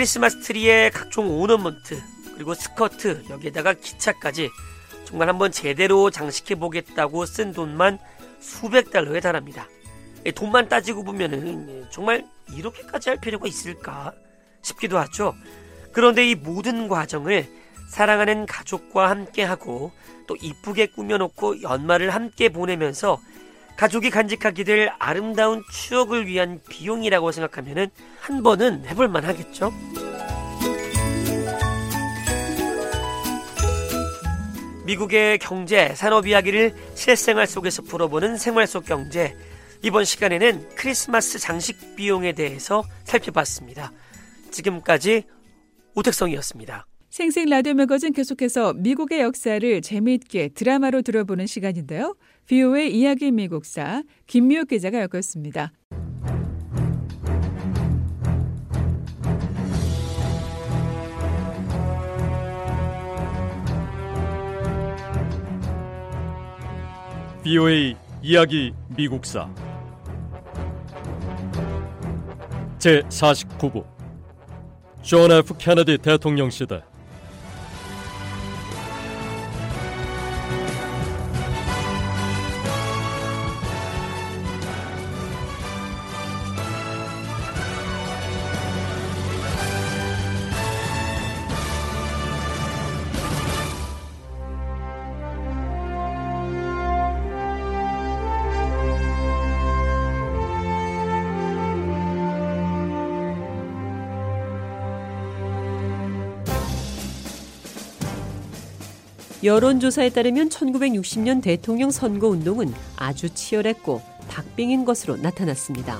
크리스마스 0.00 0.40
트리에 0.40 0.88
각종 0.88 1.28
오너먼트 1.28 2.00
그리고 2.32 2.54
스커트 2.54 3.24
여기에다가 3.28 3.74
기차까지 3.74 4.48
정말 5.04 5.28
한번 5.28 5.52
제대로 5.52 6.08
장식해 6.08 6.54
보겠다고 6.54 7.26
쓴 7.26 7.52
돈만 7.52 7.98
수백 8.38 8.90
달러에 8.90 9.20
달합니다. 9.20 9.68
돈만 10.34 10.70
따지고 10.70 11.04
보면은 11.04 11.86
정말 11.90 12.26
이렇게까지 12.50 13.10
할 13.10 13.20
필요가 13.20 13.46
있을까 13.46 14.14
싶기도 14.62 14.98
하죠. 15.00 15.34
그런데 15.92 16.30
이 16.30 16.34
모든 16.34 16.88
과정을 16.88 17.46
사랑하는 17.90 18.46
가족과 18.46 19.10
함께 19.10 19.44
하고 19.44 19.92
또 20.26 20.34
이쁘게 20.34 20.86
꾸며놓고 20.86 21.60
연말을 21.60 22.08
함께 22.08 22.48
보내면서 22.48 23.20
가족이 23.76 24.10
간직하게 24.10 24.64
될 24.64 24.90
아름다운 24.98 25.62
추억을 25.70 26.26
위한 26.26 26.60
비용이라고 26.68 27.32
생각하면은 27.32 27.88
한 28.20 28.42
번은 28.42 28.84
해볼만 28.86 29.24
하겠죠. 29.24 29.72
미국의 34.84 35.38
경제, 35.38 35.94
산업 35.94 36.26
이야기를 36.26 36.74
실생활 36.94 37.46
속에서 37.46 37.82
풀어보는 37.82 38.36
생활 38.36 38.66
속 38.66 38.84
경제. 38.84 39.36
이번 39.82 40.04
시간에는 40.04 40.68
크리스마스 40.74 41.38
장식 41.38 41.96
비용에 41.96 42.32
대해서 42.32 42.84
살펴봤습니다. 43.04 43.92
지금까지 44.50 45.24
오택성이었습니다. 45.94 46.86
생생 47.08 47.48
라디오 47.48 47.74
매거진 47.74 48.12
계속해서 48.12 48.74
미국의 48.74 49.20
역사를 49.20 49.80
재미있게 49.80 50.48
드라마로 50.54 51.02
들어보는 51.02 51.46
시간인데요. 51.46 52.16
비오의 52.50 52.92
이야기 52.98 53.30
미국사 53.30 54.02
김미호 54.26 54.64
기자가 54.64 54.98
엮었습니다. 55.02 55.72
BOA 67.44 67.94
이야기 68.20 68.72
미국사. 68.96 69.48
제 72.80 73.02
49부. 73.02 73.84
존 75.02 75.30
F 75.30 75.54
케네디 75.56 75.98
대통령 75.98 76.50
시대 76.50 76.82
여론조사에 109.42 110.10
따르면 110.10 110.50
1960년 110.50 111.42
대통령 111.42 111.90
선거 111.90 112.28
운동은 112.28 112.74
아주 112.96 113.30
치열했고 113.30 114.02
박빙인 114.28 114.84
것으로 114.84 115.16
나타났습니다. 115.16 115.98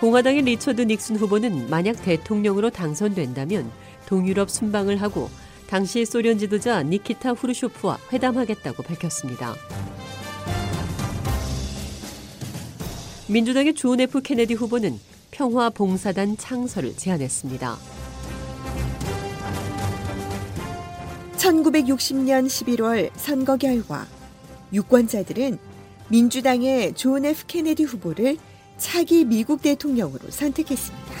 공화당의 0.00 0.42
리처드 0.42 0.82
닉슨 0.82 1.16
후보는 1.16 1.68
만약 1.68 2.02
대통령으로 2.02 2.70
당선된다면 2.70 3.70
동유럽 4.06 4.50
순방을 4.50 5.02
하고 5.02 5.28
당시 5.68 6.06
소련 6.06 6.38
지도자 6.38 6.82
니키타 6.82 7.32
후르쇼프와 7.32 7.98
회담하겠다고 8.12 8.82
밝혔습니다. 8.82 9.54
민주당의 13.28 13.74
존 13.74 14.00
F 14.00 14.22
케네디 14.22 14.54
후보는 14.54 14.98
평화 15.30 15.68
봉사단 15.68 16.36
창설을 16.36 16.96
제안했습니다. 16.96 17.95
1960년 21.46 22.46
11월 22.46 23.10
선거 23.14 23.56
결과 23.56 24.06
유권자들은 24.72 25.58
민주당의 26.08 26.94
존 26.94 27.24
F 27.24 27.44
케네디 27.46 27.84
후보를 27.84 28.36
차기 28.78 29.24
미국 29.24 29.62
대통령으로 29.62 30.28
선택했습니다. 30.28 31.14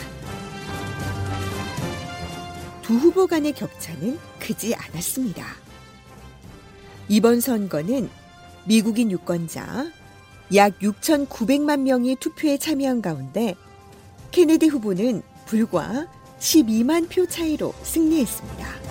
두 2.82 2.94
후보 2.94 3.26
간의 3.26 3.52
격차는 3.52 4.18
크지 4.40 4.74
않았습니다. 4.74 5.44
이번 7.08 7.40
선거는 7.40 8.10
미국인 8.66 9.12
유권자 9.12 9.92
약 10.54 10.78
6,900만 10.80 11.82
명이 11.82 12.16
투표에 12.16 12.58
참여한 12.58 13.00
가운데 13.00 13.54
케네디 14.32 14.66
후보는 14.66 15.22
불과 15.46 16.08
12만 16.40 17.08
표 17.08 17.26
차이로 17.26 17.72
승리했습니다. 17.82 18.85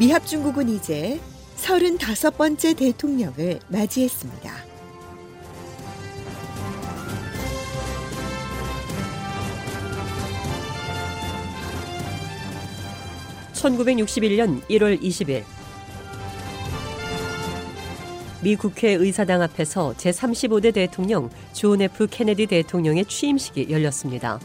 미합중국은 0.00 0.70
이제 0.70 1.20
35번째 1.58 2.74
대통령을 2.74 3.60
맞이했습니다. 3.68 4.50
1961년 13.52 14.62
1월 14.70 15.02
20일 15.02 15.44
미 18.42 18.56
국회 18.56 18.92
의사당 18.92 19.42
앞에서 19.42 19.92
제35대 19.98 20.72
대통령 20.72 21.28
존 21.52 21.82
F 21.82 22.06
케네디 22.10 22.46
대통령의 22.46 23.04
취임식이 23.04 23.66
열렸습니다. 23.68 24.40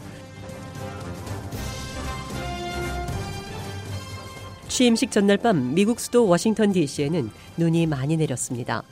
취임식 4.76 5.10
전날 5.10 5.38
밤 5.38 5.74
미국 5.74 5.98
수도 5.98 6.28
워싱턴 6.28 6.70
DC에는 6.70 7.30
눈이 7.56 7.86
많이 7.86 8.14
내렸습니다. 8.18 8.82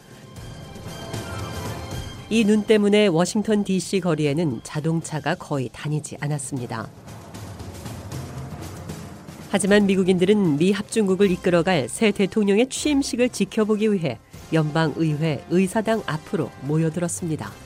이 2.31 2.43
눈 2.43 2.63
때문에 2.63 3.09
워싱턴 3.09 3.65
DC 3.65 4.01
거리에는 4.01 4.61
자동차가 4.63 5.35
거의 5.35 5.69
다니지 5.71 6.17
않았습니다. 6.21 6.89
하지만 9.51 9.85
미국인들은 9.85 10.57
미 10.57 10.73
합중국을 10.73 11.31
이끌어갈 11.31 11.91
새 11.91 12.13
대통령의 12.13 12.71
취임식을 12.71 13.29
지켜보기 13.29 13.93
위해 13.93 14.19
연방의회 14.55 15.45
의사당 15.51 16.03
앞으로 16.07 16.51
모여들었습니다. 16.63 17.64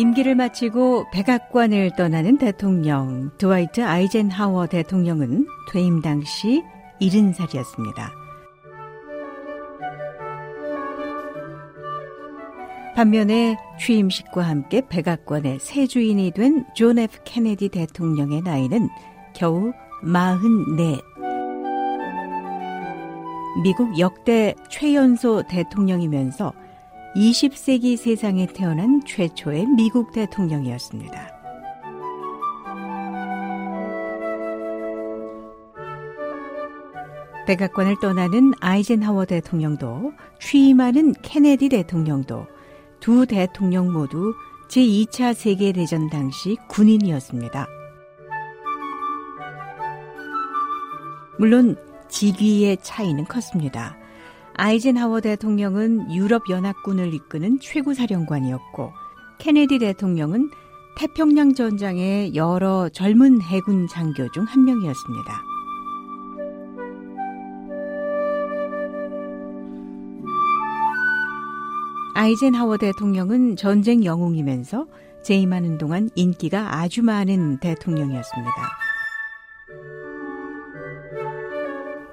임기를 0.00 0.34
마치고 0.34 1.10
백악관을 1.12 1.90
떠나는 1.94 2.38
대통령 2.38 3.30
드와이트 3.36 3.84
아이젠하워 3.84 4.66
대통령은 4.66 5.46
퇴임 5.70 6.00
당시 6.00 6.62
70살이었습니다. 7.02 8.08
반면에 12.96 13.58
취임식과 13.78 14.40
함께 14.40 14.80
백악관의 14.88 15.58
새 15.60 15.86
주인이 15.86 16.30
된 16.30 16.64
존 16.74 16.98
F 16.98 17.18
케네디 17.24 17.68
대통령의 17.68 18.40
나이는 18.40 18.88
겨우 19.34 19.70
44. 20.02 20.98
미국 23.62 23.98
역대 23.98 24.54
최연소 24.70 25.42
대통령이면서 25.42 26.54
20세기 27.16 27.96
세상에 27.96 28.46
태어난 28.46 29.00
최초의 29.04 29.66
미국 29.66 30.12
대통령이었습니다. 30.12 31.40
백악관을 37.48 37.96
떠나는 38.00 38.52
아이젠하워 38.60 39.24
대통령도 39.24 40.12
취임하는 40.38 41.14
케네디 41.14 41.70
대통령도 41.70 42.46
두 43.00 43.26
대통령 43.26 43.92
모두 43.92 44.32
제2차 44.68 45.34
세계대전 45.34 46.10
당시 46.10 46.56
군인이었습니다. 46.68 47.66
물론 51.40 51.76
직위의 52.08 52.76
차이는 52.82 53.24
컸습니다. 53.24 53.99
아이젠하워 54.60 55.22
대통령은 55.22 56.12
유럽연합군을 56.12 57.14
이끄는 57.14 57.60
최고사령관이었고 57.60 58.92
케네디 59.38 59.78
대통령은 59.78 60.50
태평양 60.98 61.54
전장의 61.54 62.34
여러 62.34 62.90
젊은 62.90 63.40
해군 63.40 63.88
장교 63.88 64.30
중 64.32 64.44
한 64.44 64.66
명이었습니다. 64.66 65.42
아이젠하워 72.14 72.76
대통령은 72.76 73.56
전쟁 73.56 74.04
영웅이면서 74.04 74.86
재임하는 75.22 75.78
동안 75.78 76.10
인기가 76.16 76.76
아주 76.76 77.02
많은 77.02 77.60
대통령이었습니다. 77.60 78.79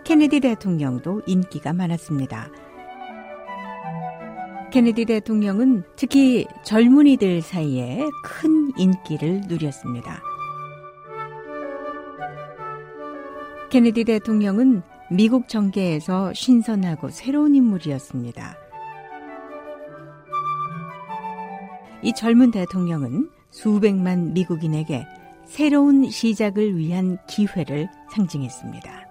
케네디 0.08 0.40
대통령도 0.40 1.24
인기가 1.26 1.74
많았습니다. 1.74 2.50
케네디 4.72 5.04
대통령은 5.04 5.84
특히 5.98 6.48
젊은이들 6.64 7.42
사이에 7.42 8.06
큰 8.24 8.72
인기를 8.78 9.42
누렸습니다. 9.50 10.22
케네디 13.70 14.06
대통령은 14.06 14.82
미국 15.12 15.50
정계에서 15.50 16.34
신선하고 16.34 17.10
새로운 17.10 17.54
인물이었습니다. 17.54 18.56
이 22.04 22.14
젊은 22.14 22.52
대통령은 22.52 23.30
수백만 23.50 24.32
미국인에게 24.32 25.06
새로운 25.48 26.10
시작을 26.10 26.78
위한 26.78 27.18
기회를 27.28 27.90
상징했습니다. 28.14 29.07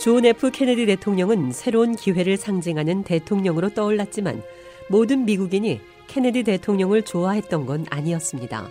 존 0.00 0.24
F 0.24 0.52
케네디 0.52 0.86
대통령은 0.86 1.50
새로운 1.50 1.96
기회를 1.96 2.36
상징하는 2.36 3.02
대통령으로 3.02 3.70
떠올랐지만 3.70 4.42
모든 4.88 5.24
미국인이 5.24 5.80
케네디 6.06 6.44
대통령을 6.44 7.02
좋아했던 7.02 7.66
건 7.66 7.84
아니었습니다. 7.90 8.68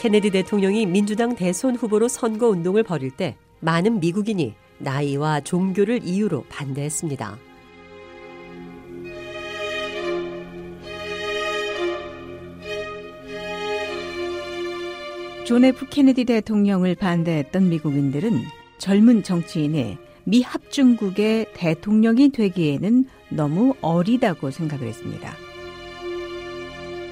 케네디 0.00 0.30
대통령이 0.30 0.86
민주당 0.86 1.36
대선 1.36 1.76
후보로 1.76 2.08
선거 2.08 2.48
운동을 2.48 2.82
벌일 2.82 3.10
때 3.10 3.36
많은 3.60 4.00
미국인이 4.00 4.54
나이와 4.78 5.40
종교를 5.40 6.00
이유로 6.02 6.46
반대했습니다. 6.48 7.51
존 15.44 15.64
F 15.64 15.86
케네디 15.90 16.24
대통령을 16.24 16.94
반대했던 16.94 17.68
미국인들은 17.68 18.42
젊은 18.78 19.22
정치인이 19.24 19.98
미 20.24 20.40
합중국의 20.40 21.46
대통령이 21.52 22.30
되기에는 22.30 23.06
너무 23.30 23.74
어리다고 23.80 24.52
생각을 24.52 24.86
했습니다. 24.86 25.32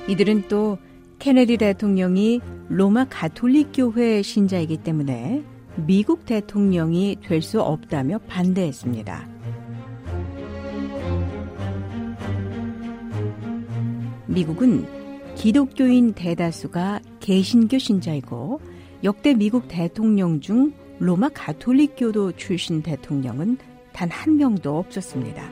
이들은 0.07 0.45
또 0.49 0.79
케네디 1.19 1.57
대통령이 1.57 2.41
로마 2.69 3.05
가톨릭 3.05 3.71
교회 3.75 4.23
신자이기 4.23 4.79
때문에 4.79 5.43
미국 5.87 6.25
대통령이 6.25 7.17
될 7.23 7.43
수 7.43 7.61
없다며 7.61 8.19
반대했습니다. 8.29 9.29
미국은 14.27 15.00
기독교인 15.41 16.13
대다수가 16.13 17.01
개신교 17.21 17.79
신자이고 17.79 18.61
역대 19.03 19.33
미국 19.33 19.69
대통령 19.69 20.43
중 20.43 20.75
로마 20.99 21.31
가톨릭교도 21.31 22.33
출신 22.33 22.83
대통령은 22.83 23.57
단 23.95 24.11
한 24.11 24.37
명도 24.37 24.77
없었습니다. 24.77 25.51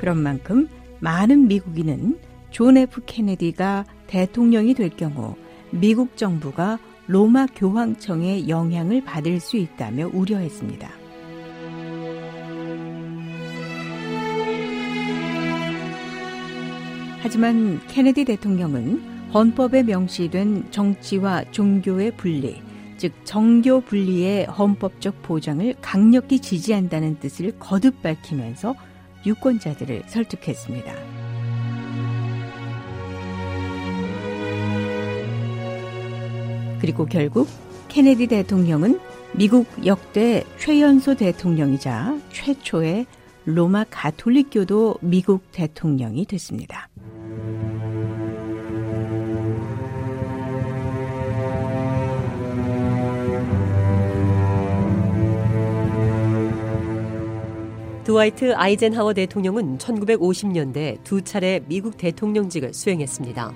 그런 0.00 0.22
만큼 0.22 0.68
많은 1.00 1.46
미국인은 1.46 2.18
존 2.50 2.78
F 2.78 3.02
케네디가 3.04 3.84
대통령이 4.06 4.72
될 4.72 4.88
경우 4.88 5.36
미국 5.70 6.16
정부가 6.16 6.78
로마 7.08 7.44
교황청의 7.54 8.48
영향을 8.48 9.04
받을 9.04 9.38
수 9.38 9.58
있다며 9.58 10.08
우려했습니다. 10.14 11.03
하지만 17.24 17.80
케네디 17.88 18.26
대통령은 18.26 19.30
헌법에 19.32 19.82
명시된 19.82 20.70
정치와 20.70 21.44
종교의 21.52 22.18
분리, 22.18 22.60
즉 22.98 23.14
정교 23.24 23.80
분리의 23.80 24.44
헌법적 24.44 25.22
보장을 25.22 25.74
강력히 25.80 26.38
지지한다는 26.38 27.18
뜻을 27.20 27.58
거듭 27.58 28.02
밝히면서 28.02 28.74
유권자들을 29.24 30.02
설득했습니다. 30.06 30.92
그리고 36.82 37.06
결국 37.06 37.48
케네디 37.88 38.26
대통령은 38.26 39.00
미국 39.32 39.66
역대 39.86 40.44
최연소 40.58 41.14
대통령이자 41.14 42.18
최초의 42.32 43.06
로마 43.46 43.84
가톨릭교도 43.88 44.98
미국 45.00 45.50
대통령이 45.52 46.26
됐습니다. 46.26 46.90
드와이트 58.04 58.54
아이젠하워 58.54 59.14
대통령은 59.14 59.78
1950년대 59.78 61.02
두 61.04 61.22
차례 61.22 61.60
미국 61.66 61.96
대통령직을 61.96 62.74
수행했습니다. 62.74 63.52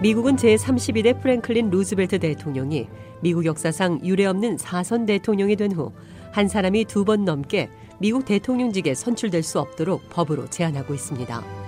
미국은 0.00 0.36
제32대 0.36 1.20
프랭클린 1.20 1.70
루즈벨트 1.70 2.18
대통령이 2.18 2.88
미국 3.20 3.44
역사상 3.46 4.00
유례없는 4.04 4.58
사선 4.58 5.06
대통령이 5.06 5.56
된 5.56 5.72
후 5.72 5.92
한 6.34 6.48
사람이 6.48 6.86
두 6.86 7.04
번 7.04 7.24
넘게 7.24 7.70
미국 8.00 8.24
대통령직에 8.24 8.94
선출될 8.94 9.44
수 9.44 9.60
없도록 9.60 10.10
법으로 10.10 10.50
제한하고 10.50 10.92
있습니다. 10.92 11.63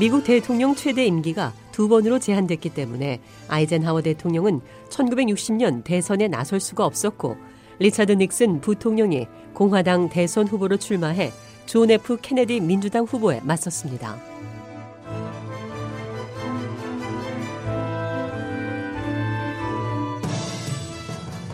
미국 0.00 0.24
대통령 0.24 0.74
최대 0.74 1.04
임기가 1.04 1.52
두 1.72 1.86
번으로 1.86 2.18
제한됐기 2.18 2.70
때문에 2.70 3.20
아이젠하워 3.48 4.00
대통령은 4.00 4.62
1960년 4.88 5.84
대선에 5.84 6.26
나설 6.26 6.58
수가 6.58 6.86
없었고 6.86 7.36
리차드 7.80 8.12
닉슨 8.12 8.62
부통령이 8.62 9.26
공화당 9.52 10.08
대선 10.08 10.48
후보로 10.48 10.78
출마해 10.78 11.32
존 11.66 11.90
F 11.90 12.16
케네디 12.22 12.60
민주당 12.60 13.04
후보에 13.04 13.42
맞섰습니다. 13.44 14.16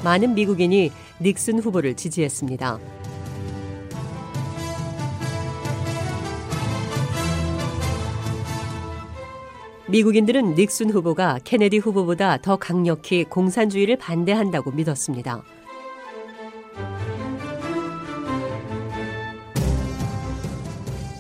많은 0.05 0.35
미국인이 0.37 0.93
닉슨 1.21 1.59
후보를 1.59 1.95
지지했습니다. 1.95 2.96
미국인들은 9.89 10.57
닉슨 10.57 10.91
후보가 10.91 11.39
케네디 11.45 11.79
후보보다 11.79 12.39
더 12.39 12.57
강력히 12.57 13.23
공산주의를 13.23 13.97
반대한다고 13.97 14.73
믿었습니다. 14.73 15.45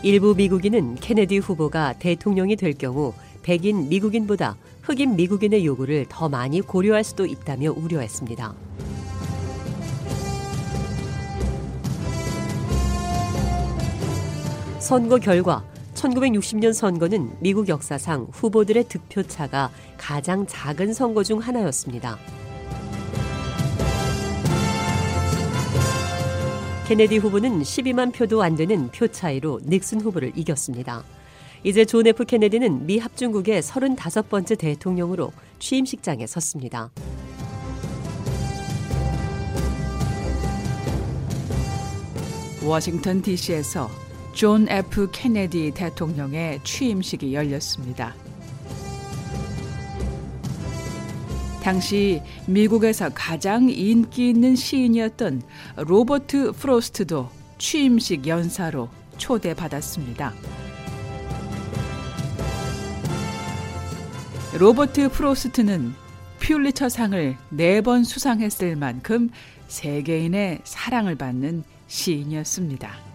일부 0.02 0.34
미국인은 0.34 0.96
케네디 0.96 1.38
후보가 1.38 1.94
대통령이 1.94 2.56
될 2.56 2.74
경우 2.74 3.14
백인 3.42 3.88
미국인보다 3.88 4.56
흑인 4.82 5.14
미국인의 5.14 5.64
요구를 5.64 6.06
더 6.08 6.28
많이 6.28 6.60
고려할 6.60 7.04
수도 7.04 7.24
있다며 7.24 7.72
우려했습니다. 7.72 8.54
선거 14.80 15.18
결과 15.18 15.64
1960년 16.06 16.72
선거는 16.72 17.36
미국 17.40 17.68
역사상 17.68 18.28
후보들의 18.32 18.84
득표차가 18.84 19.70
가장 19.96 20.46
작은 20.46 20.92
선거 20.92 21.22
중 21.24 21.38
하나였습니다. 21.38 22.18
케네디 26.86 27.18
후보는 27.18 27.62
12만 27.62 28.14
표도 28.14 28.42
안 28.42 28.54
되는 28.54 28.88
표 28.92 29.08
차이로 29.08 29.60
닉슨 29.64 30.00
후보를 30.02 30.32
이겼습니다. 30.36 31.02
이제 31.64 31.84
존 31.84 32.06
F 32.06 32.24
케네디는 32.24 32.86
미 32.86 32.98
합중국의 32.98 33.60
35번째 33.60 34.56
대통령으로 34.56 35.32
취임식장에 35.58 36.28
섰습니다. 36.28 36.90
워싱턴 42.64 43.20
DC에서 43.22 44.05
존 44.36 44.68
F 44.68 45.08
케네디 45.12 45.70
대통령의 45.70 46.60
취임식이 46.62 47.32
열렸습니다. 47.32 48.14
당시 51.62 52.20
미국에서 52.46 53.08
가장 53.14 53.70
인기 53.70 54.28
있는 54.28 54.54
시인이었던 54.54 55.40
로버트 55.78 56.52
프로스트도 56.52 57.30
취임식 57.56 58.26
연사로 58.26 58.90
초대받았습니다. 59.16 60.34
로버트 64.58 65.12
프로스트는 65.12 65.94
퓰리처상을 66.40 67.36
네 67.48 67.80
번 67.80 68.04
수상했을 68.04 68.76
만큼 68.76 69.30
세계인의 69.68 70.60
사랑을 70.64 71.14
받는 71.14 71.64
시인이었습니다. 71.86 73.05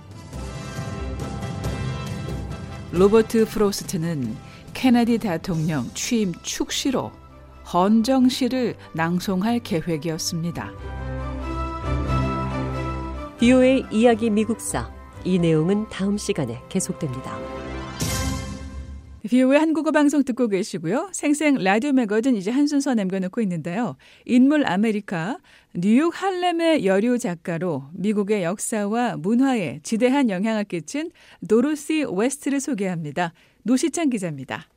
로버트 2.94 3.46
프로스트는 3.46 4.36
케네디 4.74 5.20
대통령 5.20 5.86
취임 5.94 6.34
축시로 6.42 7.12
헌정시를 7.72 8.76
낭송할 8.94 9.60
계획이었습니다. 9.60 10.72
VOA 13.40 13.86
이야기 13.92 14.30
미국사 14.30 14.92
이 15.24 15.40
내용은 15.40 15.88
다음 15.88 16.18
시간에 16.18 16.62
계속됩니다. 16.68 17.61
VOA 19.30 19.60
한국어 19.60 19.92
방송 19.92 20.24
듣고 20.24 20.48
계시고요. 20.48 21.10
생생 21.12 21.56
라디오 21.56 21.92
매거진 21.92 22.36
이제 22.36 22.50
한 22.50 22.68
순서 22.68 22.94
남겨놓고 22.94 23.42
있는데요. 23.42 23.96
인물 24.26 24.66
아메리카 24.66 25.38
뉴욕 25.74 26.12
할렘의 26.22 26.86
여류 26.86 27.20
작가로 27.20 27.84
미국의 27.94 28.44
역사와 28.44 29.18
문화에 29.18 29.80
지대한 29.84 30.30
영향을 30.30 30.64
끼친 30.64 31.12
도로시 31.48 32.06
웨스트를 32.12 32.60
소개합니다. 32.60 33.34
노시창 33.64 34.10
기자입니다. 34.10 34.68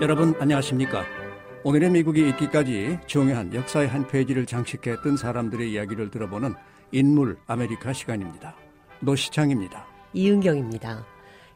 여러분 0.00 0.34
안녕하십니까? 0.40 1.19
오늘의 1.62 1.90
미국이 1.90 2.26
있기까지 2.30 2.98
중요한 3.06 3.52
역사의 3.54 3.86
한 3.86 4.06
페이지를 4.08 4.46
장식했던 4.46 5.18
사람들의 5.18 5.70
이야기를 5.70 6.10
들어보는 6.10 6.54
인물 6.90 7.36
아메리카 7.46 7.92
시간입니다. 7.92 8.56
노시창입니다. 9.00 9.86
이은경입니다. 10.14 11.04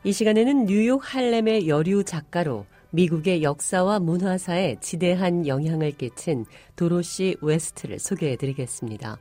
이 0.04 0.12
시간에는 0.12 0.66
뉴욕 0.66 1.00
할렘의 1.02 1.68
여류 1.68 2.04
작가로 2.04 2.66
미국의 2.90 3.42
역사와 3.42 3.98
문화사에 3.98 4.76
지대한 4.80 5.46
영향을 5.46 5.92
끼친 5.92 6.44
도로시 6.76 7.36
웨스트를 7.40 7.98
소개해 7.98 8.36
드리겠습니다. 8.36 9.18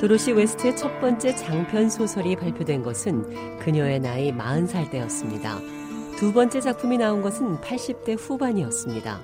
도로시 0.00 0.32
웨스트의 0.32 0.74
첫 0.78 0.98
번째 0.98 1.36
장편 1.36 1.90
소설이 1.90 2.34
발표된 2.34 2.82
것은 2.82 3.58
그녀의 3.58 4.00
나이 4.00 4.32
40살 4.32 4.90
때였습니다. 4.90 5.58
두 6.16 6.32
번째 6.32 6.58
작품이 6.58 6.96
나온 6.96 7.20
것은 7.20 7.58
80대 7.58 8.16
후반이었습니다. 8.18 9.20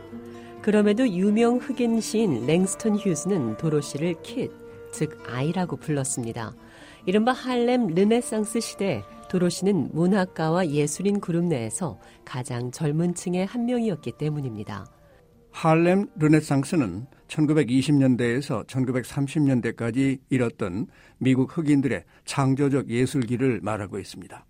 그럼에도 0.60 1.08
유명 1.08 1.56
흑인 1.56 2.02
시인 2.02 2.44
랭스턴 2.46 2.96
휴즈는 2.96 3.56
도로시를 3.56 4.16
kid, 4.22 4.50
즉 4.92 5.18
아이라고 5.26 5.76
불렀습니다. 5.76 6.54
이른바 7.06 7.32
할렘 7.32 7.86
르네상스 7.86 8.60
시대 8.60 9.02
도로시는 9.30 9.92
문학가와 9.94 10.68
예술인 10.68 11.20
그룹 11.20 11.44
내에서 11.44 11.98
가장 12.26 12.70
젊은 12.70 13.14
층의 13.14 13.46
한 13.46 13.64
명이었기 13.64 14.12
때문입니다. 14.12 14.84
할렘 15.56 16.06
르네상스는 16.16 17.06
1920년대에서 17.28 18.66
1930년대까지 18.66 20.18
일었던 20.28 20.86
미국 21.16 21.56
흑인들의 21.56 22.04
창조적 22.26 22.90
예술기를 22.90 23.60
말하고 23.62 23.98
있습니다. 23.98 24.44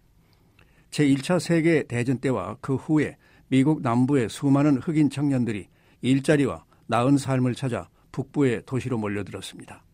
제1차 0.90 1.38
세계 1.38 1.84
대전 1.84 2.18
때와 2.18 2.56
그 2.60 2.74
후에 2.74 3.16
미국 3.46 3.82
남부의 3.82 4.28
수많은 4.28 4.78
흑인 4.78 5.08
청년들이 5.08 5.68
일자리와 6.00 6.64
나은 6.88 7.18
삶을 7.18 7.54
찾아 7.54 7.88
북부의 8.10 8.64
도시로 8.66 8.98
몰려들었습니다. 8.98 9.84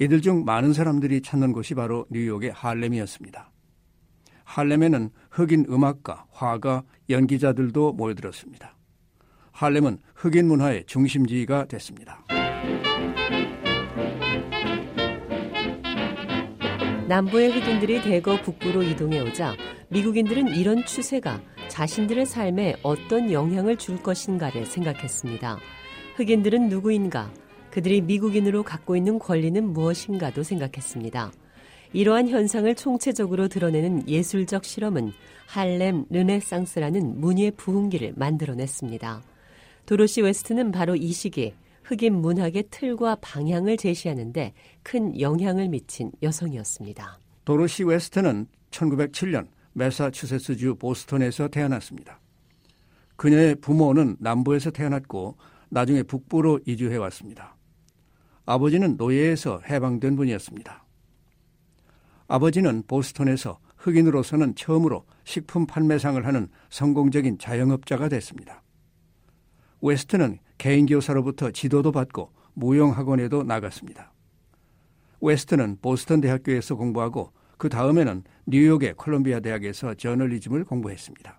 이들 0.00 0.20
중 0.20 0.44
많은 0.44 0.72
사람들이 0.72 1.22
찾는 1.22 1.52
곳이 1.52 1.74
바로 1.74 2.06
뉴욕의 2.10 2.50
할렘이었습니다. 2.50 3.52
할렘에는 4.42 5.10
흑인 5.30 5.66
음악가, 5.70 6.26
화가, 6.32 6.82
연기자들도 7.08 7.92
모여들었습니다. 7.92 8.73
할렘은 9.54 9.98
흑인 10.16 10.48
문화의 10.48 10.84
중심지가 10.86 11.66
됐습니다. 11.66 12.24
남부의 17.06 17.52
흑인들이 17.52 18.02
대거 18.02 18.42
북부로 18.42 18.82
이동해 18.82 19.20
오자 19.20 19.54
미국인들은 19.90 20.48
이런 20.56 20.84
추세가 20.84 21.40
자신들의 21.68 22.26
삶에 22.26 22.74
어떤 22.82 23.30
영향을 23.30 23.76
줄 23.76 24.02
것인가를 24.02 24.66
생각했습니다. 24.66 25.58
흑인들은 26.16 26.68
누구인가? 26.68 27.32
그들이 27.70 28.00
미국인으로 28.00 28.64
갖고 28.64 28.96
있는 28.96 29.20
권리는 29.20 29.64
무엇인가도 29.72 30.42
생각했습니다. 30.42 31.30
이러한 31.92 32.28
현상을 32.28 32.74
총체적으로 32.74 33.46
드러내는 33.46 34.08
예술적 34.08 34.64
실험은 34.64 35.12
할렘 35.46 36.06
르네상스라는 36.10 37.20
문예 37.20 37.52
부흥기를 37.52 38.14
만들어냈습니다. 38.16 39.22
도로시 39.86 40.22
웨스트는 40.22 40.72
바로 40.72 40.96
이 40.96 41.12
시기에 41.12 41.54
흑인 41.84 42.14
문학의 42.14 42.64
틀과 42.70 43.16
방향을 43.16 43.76
제시하는데 43.76 44.54
큰 44.82 45.20
영향을 45.20 45.68
미친 45.68 46.10
여성이었습니다. 46.22 47.18
도로시 47.44 47.84
웨스트는 47.84 48.46
1907년 48.70 49.46
매사추세츠주 49.74 50.76
보스턴에서 50.76 51.48
태어났습니다. 51.48 52.18
그녀의 53.16 53.56
부모는 53.56 54.16
남부에서 54.18 54.70
태어났고 54.70 55.36
나중에 55.68 56.02
북부로 56.02 56.60
이주해 56.66 56.96
왔습니다. 56.96 57.56
아버지는 58.46 58.96
노예에서 58.96 59.60
해방된 59.68 60.16
분이었습니다. 60.16 60.84
아버지는 62.26 62.82
보스턴에서 62.86 63.58
흑인으로서는 63.76 64.54
처음으로 64.54 65.04
식품 65.24 65.66
판매상을 65.66 66.24
하는 66.24 66.48
성공적인 66.70 67.38
자영업자가 67.38 68.08
됐습니다. 68.08 68.63
웨스트는 69.84 70.38
개인 70.56 70.86
교사로부터 70.86 71.50
지도도 71.50 71.92
받고 71.92 72.30
무용 72.54 72.92
학원에도 72.92 73.42
나갔습니다. 73.42 74.14
웨스트는 75.20 75.76
보스턴 75.82 76.22
대학교에서 76.22 76.74
공부하고 76.74 77.32
그 77.58 77.68
다음에는 77.68 78.24
뉴욕의 78.46 78.94
콜롬비아 78.94 79.40
대학에서 79.40 79.92
저널리즘을 79.92 80.64
공부했습니다. 80.64 81.38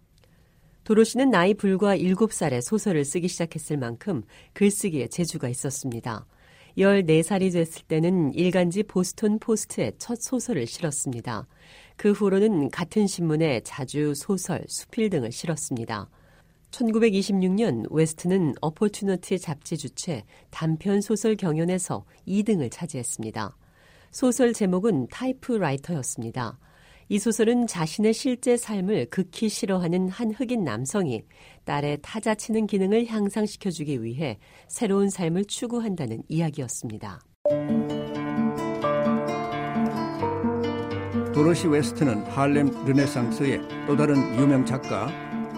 도로시는 0.84 1.32
나이 1.32 1.56
불과 1.56 1.98
7살에 1.98 2.62
소설을 2.62 3.04
쓰기 3.04 3.28
시작했을 3.28 3.78
만큼 3.78 4.22
글쓰기에 4.54 5.08
재주가 5.08 5.50
있었습니다. 5.50 6.28
14살이 6.78 7.52
됐을 7.52 7.82
때는 7.88 8.32
일간지 8.36 8.84
보스턴 8.84 9.40
포스트에 9.40 9.94
첫 9.98 10.22
소설을 10.22 10.68
실었습니다. 10.68 11.48
그 11.96 12.12
후로는 12.12 12.70
같은 12.70 13.08
신문에 13.08 13.62
자주 13.62 14.14
소설, 14.16 14.64
수필 14.68 15.10
등을 15.10 15.32
실었습니다. 15.32 16.10
1926년 16.72 17.92
웨스트는 17.92 18.56
Opportunity 18.62 19.40
잡지 19.40 19.78
주최 19.78 20.24
단편 20.50 21.02
소설 21.02 21.36
경연에서 21.36 22.06
2등을 22.28 22.70
차지했습니다. 22.72 23.56
소설 24.12 24.54
제목은 24.54 25.08
타이프라이터였습니다. 25.08 26.58
이 27.08 27.20
소설은 27.20 27.68
자신의 27.68 28.14
실제 28.14 28.58
삶을 28.58 29.08
극히 29.12 29.48
싫어하는 29.48 30.10
한 30.10 30.32
흑인 30.32 30.64
남성이 30.64 31.24
딸의 31.66 32.00
타자치는 32.02 32.66
기능을 32.66 33.06
향상시켜주기 33.06 34.04
위해 34.04 34.40
새로운 34.68 35.10
삶을 35.10 35.46
추구한다는 35.46 36.24
이야기였습니다. 36.28 37.20
도로시 41.36 41.68
웨스트는 41.68 42.24
할렘 42.28 42.72
르네상스의 42.86 43.62
또 43.86 43.96
다른 43.96 44.16
유명 44.40 44.66
작가 44.66 45.08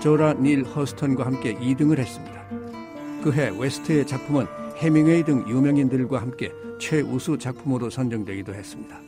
조라 0.01 0.33
닐 0.33 0.63
허스턴과 0.63 1.25
함께 1.25 1.55
2등을 1.55 1.97
했습니다. 1.97 2.47
그해 3.23 3.49
웨스트의 3.57 4.05
작품은 4.05 4.45
해밍웨이 4.77 5.23
등 5.23 5.43
유명인들과 5.49 6.21
함께 6.21 6.51
최우수 6.79 7.39
작품으로 7.39 7.89
선정되기도 7.89 8.53
했습니다. 8.53 8.99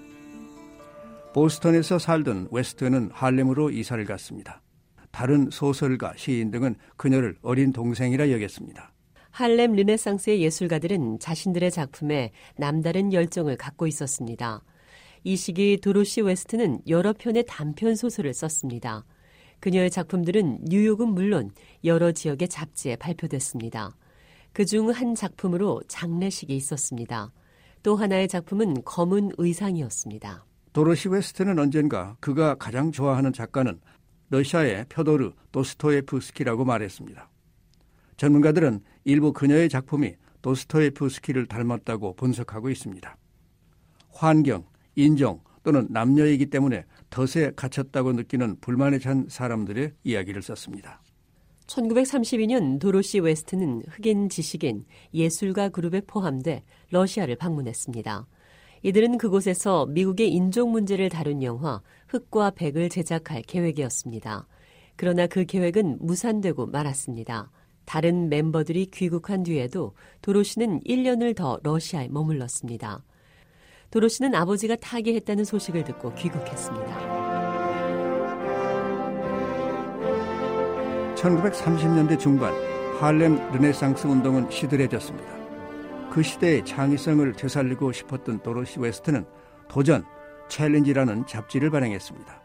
보스턴에서 1.33 1.99
살던 1.99 2.47
웨스트는 2.51 3.11
할렘으로 3.13 3.69
이사를 3.69 4.03
갔습니다. 4.05 4.63
다른 5.11 5.49
소설가, 5.51 6.13
시인 6.15 6.49
등은 6.49 6.75
그녀를 6.97 7.35
어린 7.43 7.71
동생이라 7.71 8.31
여겼습니다. 8.31 8.91
할렘 9.29 9.73
르네상스의 9.73 10.41
예술가들은 10.41 11.19
자신들의 11.19 11.69
작품에 11.69 12.31
남다른 12.57 13.13
열정을 13.13 13.57
갖고 13.57 13.85
있었습니다. 13.85 14.63
이 15.23 15.35
시기 15.35 15.77
도로시 15.79 16.21
웨스트는 16.21 16.79
여러 16.87 17.13
편의 17.13 17.45
단편 17.47 17.95
소설을 17.95 18.33
썼습니다. 18.33 19.05
그녀의 19.59 19.89
작품들은 19.91 20.59
뉴욕은 20.63 21.09
물론 21.09 21.51
여러 21.83 22.11
지역의 22.11 22.47
잡지에 22.47 22.95
발표됐습니다. 22.95 23.95
그 24.53 24.65
중 24.65 24.89
한 24.89 25.15
작품으로 25.15 25.81
장례식이 25.87 26.55
있었습니다. 26.55 27.31
또 27.83 27.95
하나의 27.95 28.27
작품은 28.27 28.83
검은 28.83 29.31
의상이었습니다. 29.37 30.45
도로시 30.73 31.09
웨스트는 31.09 31.59
언젠가 31.59 32.15
그가 32.19 32.55
가장 32.55 32.91
좋아하는 32.91 33.31
작가는 33.33 33.79
러시아의 34.29 34.85
표도르 34.89 35.31
도스토예프스키라고 35.51 36.65
말했습니다. 36.65 37.29
전문가들은 38.17 38.81
일부 39.05 39.33
그녀의 39.33 39.69
작품이 39.69 40.13
도스토예프스키를 40.41 41.47
닮았다고 41.47 42.15
분석하고 42.15 42.69
있습니다. 42.69 43.17
환경, 44.11 44.65
인종 44.95 45.41
또는 45.63 45.87
남녀이기 45.89 46.47
때문에 46.47 46.85
덫에 47.09 47.51
갇혔다고 47.55 48.13
느끼는 48.13 48.57
불만에 48.61 48.99
찬 48.99 49.25
사람들의 49.27 49.93
이야기를 50.03 50.41
썼습니다. 50.41 51.01
1932년 51.67 52.79
도로시 52.79 53.19
웨스트는 53.19 53.83
흑인 53.89 54.29
지식인 54.29 54.85
예술가 55.13 55.69
그룹에 55.69 56.01
포함돼 56.01 56.63
러시아를 56.89 57.35
방문했습니다. 57.35 58.27
이들은 58.81 59.17
그곳에서 59.17 59.85
미국의 59.85 60.31
인종 60.31 60.71
문제를 60.71 61.09
다룬 61.09 61.43
영화 61.43 61.81
흑과 62.07 62.51
백을 62.51 62.89
제작할 62.89 63.43
계획이었습니다. 63.43 64.47
그러나 64.95 65.27
그 65.27 65.45
계획은 65.45 65.99
무산되고 66.01 66.67
말았습니다. 66.67 67.51
다른 67.85 68.29
멤버들이 68.29 68.87
귀국한 68.87 69.43
뒤에도 69.43 69.93
도로시는 70.21 70.81
1년을 70.81 71.35
더 71.35 71.59
러시아에 71.63 72.07
머물렀습니다. 72.09 73.03
도로시는 73.91 74.35
아버지가 74.35 74.75
타계했다는 74.75 75.43
소식을 75.45 75.83
듣고 75.83 76.13
귀국했습니다. 76.13 77.19
1930년대 81.15 82.19
중반 82.19 82.53
할렘 82.99 83.37
르네상스 83.51 84.07
운동은 84.07 84.49
시들해졌습니다. 84.51 85.39
그 86.11 86.21
시대의 86.21 86.65
창의성을 86.65 87.33
되살리고 87.33 87.91
싶었던 87.91 88.41
도로시 88.41 88.79
웨스트는 88.79 89.25
도전, 89.67 90.05
Challenge라는 90.49 91.25
잡지를 91.27 91.69
발행했습니다. 91.69 92.41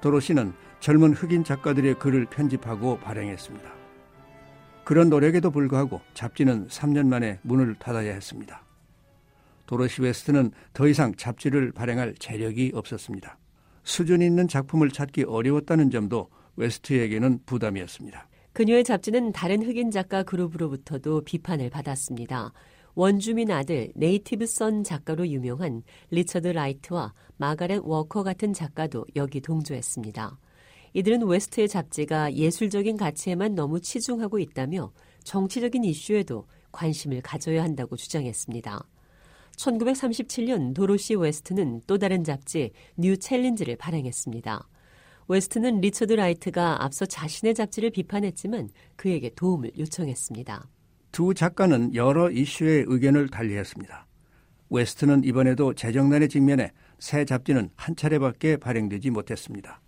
도로시는 0.00 0.52
젊은 0.80 1.12
흑인 1.12 1.44
작가들의 1.44 1.94
글을 1.98 2.26
편집하고 2.26 2.98
발행했습니다. 2.98 3.70
그런 4.84 5.10
노력에도 5.10 5.50
불구하고 5.50 6.00
잡지는 6.14 6.66
3년 6.68 7.06
만에 7.06 7.38
문을 7.42 7.76
닫아야 7.76 8.12
했습니다. 8.12 8.64
도로시 9.70 10.02
웨스트는 10.02 10.50
더 10.72 10.88
이상 10.88 11.14
잡지를 11.14 11.70
발행할 11.70 12.16
재력이 12.18 12.72
없었습니다. 12.74 13.38
수준 13.84 14.20
있는 14.20 14.48
작품을 14.48 14.90
찾기 14.90 15.22
어려웠다는 15.22 15.92
점도 15.92 16.28
웨스트에게는 16.56 17.42
부담이었습니다. 17.46 18.28
그녀의 18.52 18.82
잡지는 18.82 19.30
다른 19.30 19.62
흑인 19.62 19.92
작가 19.92 20.24
그룹으로부터도 20.24 21.20
비판을 21.20 21.70
받았습니다. 21.70 22.52
원주민 22.96 23.52
아들 23.52 23.92
Native 23.94 24.44
Son 24.46 24.82
작가로 24.82 25.28
유명한 25.28 25.84
리처드 26.10 26.48
라이트와 26.48 27.14
마가렛 27.36 27.82
워커 27.84 28.24
같은 28.24 28.52
작가도 28.52 29.06
여기 29.14 29.40
동조했습니다. 29.40 30.36
이들은 30.94 31.22
웨스트의 31.22 31.68
잡지가 31.68 32.34
예술적인 32.34 32.96
가치에만 32.96 33.54
너무 33.54 33.80
치중하고 33.80 34.40
있다며 34.40 34.90
정치적인 35.22 35.84
이슈에도 35.84 36.48
관심을 36.72 37.20
가져야 37.20 37.62
한다고 37.62 37.94
주장했습니다. 37.94 38.84
1937년 39.60 40.74
도로시 40.74 41.14
웨스트는 41.14 41.82
또 41.86 41.98
다른 41.98 42.24
잡지 42.24 42.70
New 42.96 43.16
Challenge를 43.16 43.76
발행했습니다. 43.76 44.66
웨스트는 45.28 45.80
리처드 45.80 46.14
라이트가 46.14 46.82
앞서 46.82 47.06
자신의 47.06 47.54
잡지를 47.54 47.90
비판했지만 47.90 48.70
그에게 48.96 49.30
도움을 49.34 49.72
요청했습니다. 49.78 50.68
두 51.12 51.34
작가는 51.34 51.94
여러 51.94 52.30
이슈에 52.30 52.84
의견을 52.88 53.28
달리했습니다. 53.28 54.06
웨스트는 54.70 55.24
이번에도 55.24 55.74
재정난에 55.74 56.28
직면해 56.28 56.70
새 56.98 57.24
잡지는 57.24 57.70
한 57.76 57.96
차례밖에 57.96 58.56
발행되지 58.56 59.10
못했습니다. 59.10 59.80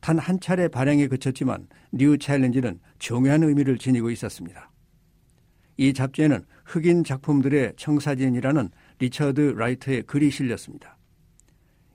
단 0.00 0.18
한 0.18 0.38
차례 0.38 0.68
발행에 0.68 1.08
그쳤지만 1.08 1.66
New 1.90 2.18
Challenge는 2.18 2.78
중요한 2.98 3.42
의미를 3.42 3.78
지니고 3.78 4.10
있었습니다. 4.10 4.70
이 5.76 5.92
잡지에는 5.92 6.44
흑인 6.64 7.04
작품들의 7.04 7.74
청사진이라는 7.76 8.70
리처드 8.98 9.54
라이트의 9.56 10.02
글이 10.02 10.30
실렸습니다. 10.30 10.96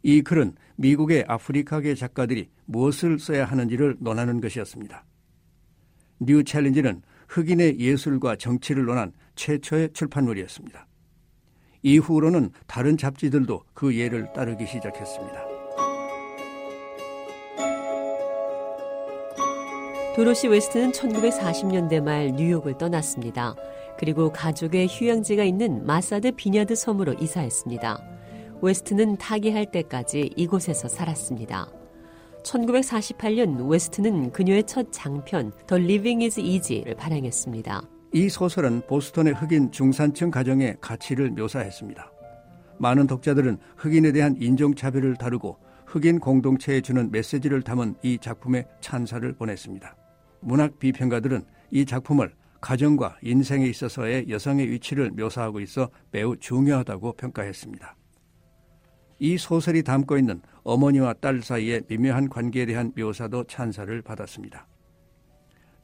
이 0.03 0.21
글은 0.21 0.55
미국의 0.75 1.25
아프리카계 1.27 1.95
작가들이 1.95 2.49
무엇을 2.65 3.19
써야 3.19 3.45
하는지를 3.45 3.97
논하는 3.99 4.39
것이었습니다. 4.39 5.05
New 6.19 6.43
Challenge는 6.43 7.01
흑인의 7.27 7.79
예술과 7.79 8.35
정치를 8.35 8.85
논한 8.85 9.13
최초의 9.35 9.91
출판물이었습니다. 9.93 10.87
이후로는 11.81 12.51
다른 12.67 12.97
잡지들도 12.97 13.63
그 13.73 13.95
예를 13.95 14.31
따르기 14.33 14.65
시작했습니다. 14.65 15.48
도로시 20.19 20.49
웨스트는 20.49 20.91
1940년대 20.91 22.01
말 22.01 22.33
뉴욕을 22.33 22.77
떠났습니다. 22.77 23.55
그리고 23.97 24.33
가족의 24.33 24.87
휴양지가 24.89 25.45
있는 25.45 25.85
마사드 25.85 26.33
비냐드 26.33 26.75
섬으로 26.75 27.13
이사했습니다. 27.13 28.03
웨스트는 28.61 29.15
타계할 29.15 29.71
때까지 29.71 30.31
이곳에서 30.35 30.89
살았습니다. 30.89 31.69
1948년 32.43 33.69
웨스트는 33.69 34.33
그녀의 34.33 34.65
첫 34.65 34.91
장편 34.91 35.53
The 35.67 35.81
Living 35.81 36.25
is 36.25 36.37
Easy를 36.37 36.95
발행했습니다. 36.95 37.81
이 38.11 38.27
소설은 38.27 38.81
보스턴의 38.87 39.35
흑인 39.35 39.71
중산층 39.71 40.31
가정의 40.31 40.75
가치를 40.81 41.31
묘사했습니다. 41.31 42.11
많은 42.77 43.07
독자들은 43.07 43.57
흑인에 43.77 44.11
대한 44.11 44.35
인종차별을 44.37 45.15
다루고 45.15 45.59
흑인 45.85 46.19
공동체에 46.19 46.81
주는 46.81 47.09
메시지를 47.09 47.61
담은 47.61 47.95
이 48.03 48.17
작품에 48.19 48.65
찬사를 48.81 49.31
보냈습니다. 49.35 49.95
문학 50.41 50.79
비평가들은 50.79 51.43
이 51.71 51.85
작품을 51.85 52.33
가정과 52.61 53.17
인생에 53.21 53.65
있어서의 53.67 54.29
여성의 54.29 54.69
위치를 54.69 55.11
묘사하고 55.11 55.59
있어 55.61 55.89
매우 56.11 56.35
중요하다고 56.37 57.13
평가했습니다. 57.13 57.95
이 59.19 59.37
소설이 59.37 59.83
담고 59.83 60.17
있는 60.17 60.41
어머니와 60.63 61.13
딸 61.13 61.41
사이의 61.41 61.83
미묘한 61.87 62.29
관계에 62.29 62.65
대한 62.65 62.91
묘사도 62.95 63.45
찬사를 63.45 64.01
받았습니다. 64.01 64.67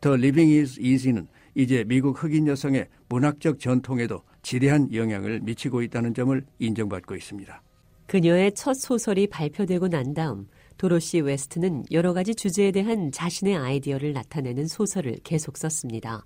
The 0.02 0.18
Living 0.18 0.60
is 0.60 0.80
Easy는 0.80 1.28
이제 1.56 1.84
미국 1.86 2.22
흑인 2.22 2.48
여성의 2.48 2.88
문학적 3.10 3.60
전통에도 3.60 4.24
지대한 4.42 4.94
영향을 4.94 5.40
미치고 5.42 5.82
있다는 5.82 6.14
점을 6.14 6.46
인정받고 6.60 7.16
있습니다. 7.16 7.62
그녀의 8.08 8.54
첫 8.54 8.74
소설이 8.76 9.28
발표되고 9.28 9.88
난 9.88 10.14
다음 10.14 10.48
도로시 10.78 11.22
웨스트는 11.22 11.86
여러 11.92 12.14
가지 12.14 12.36
주제에 12.36 12.72
대한 12.72 13.12
자신의 13.12 13.56
아이디어를 13.56 14.14
나타내는 14.14 14.68
소설을 14.68 15.20
계속 15.24 15.58
썼습니다. 15.58 16.26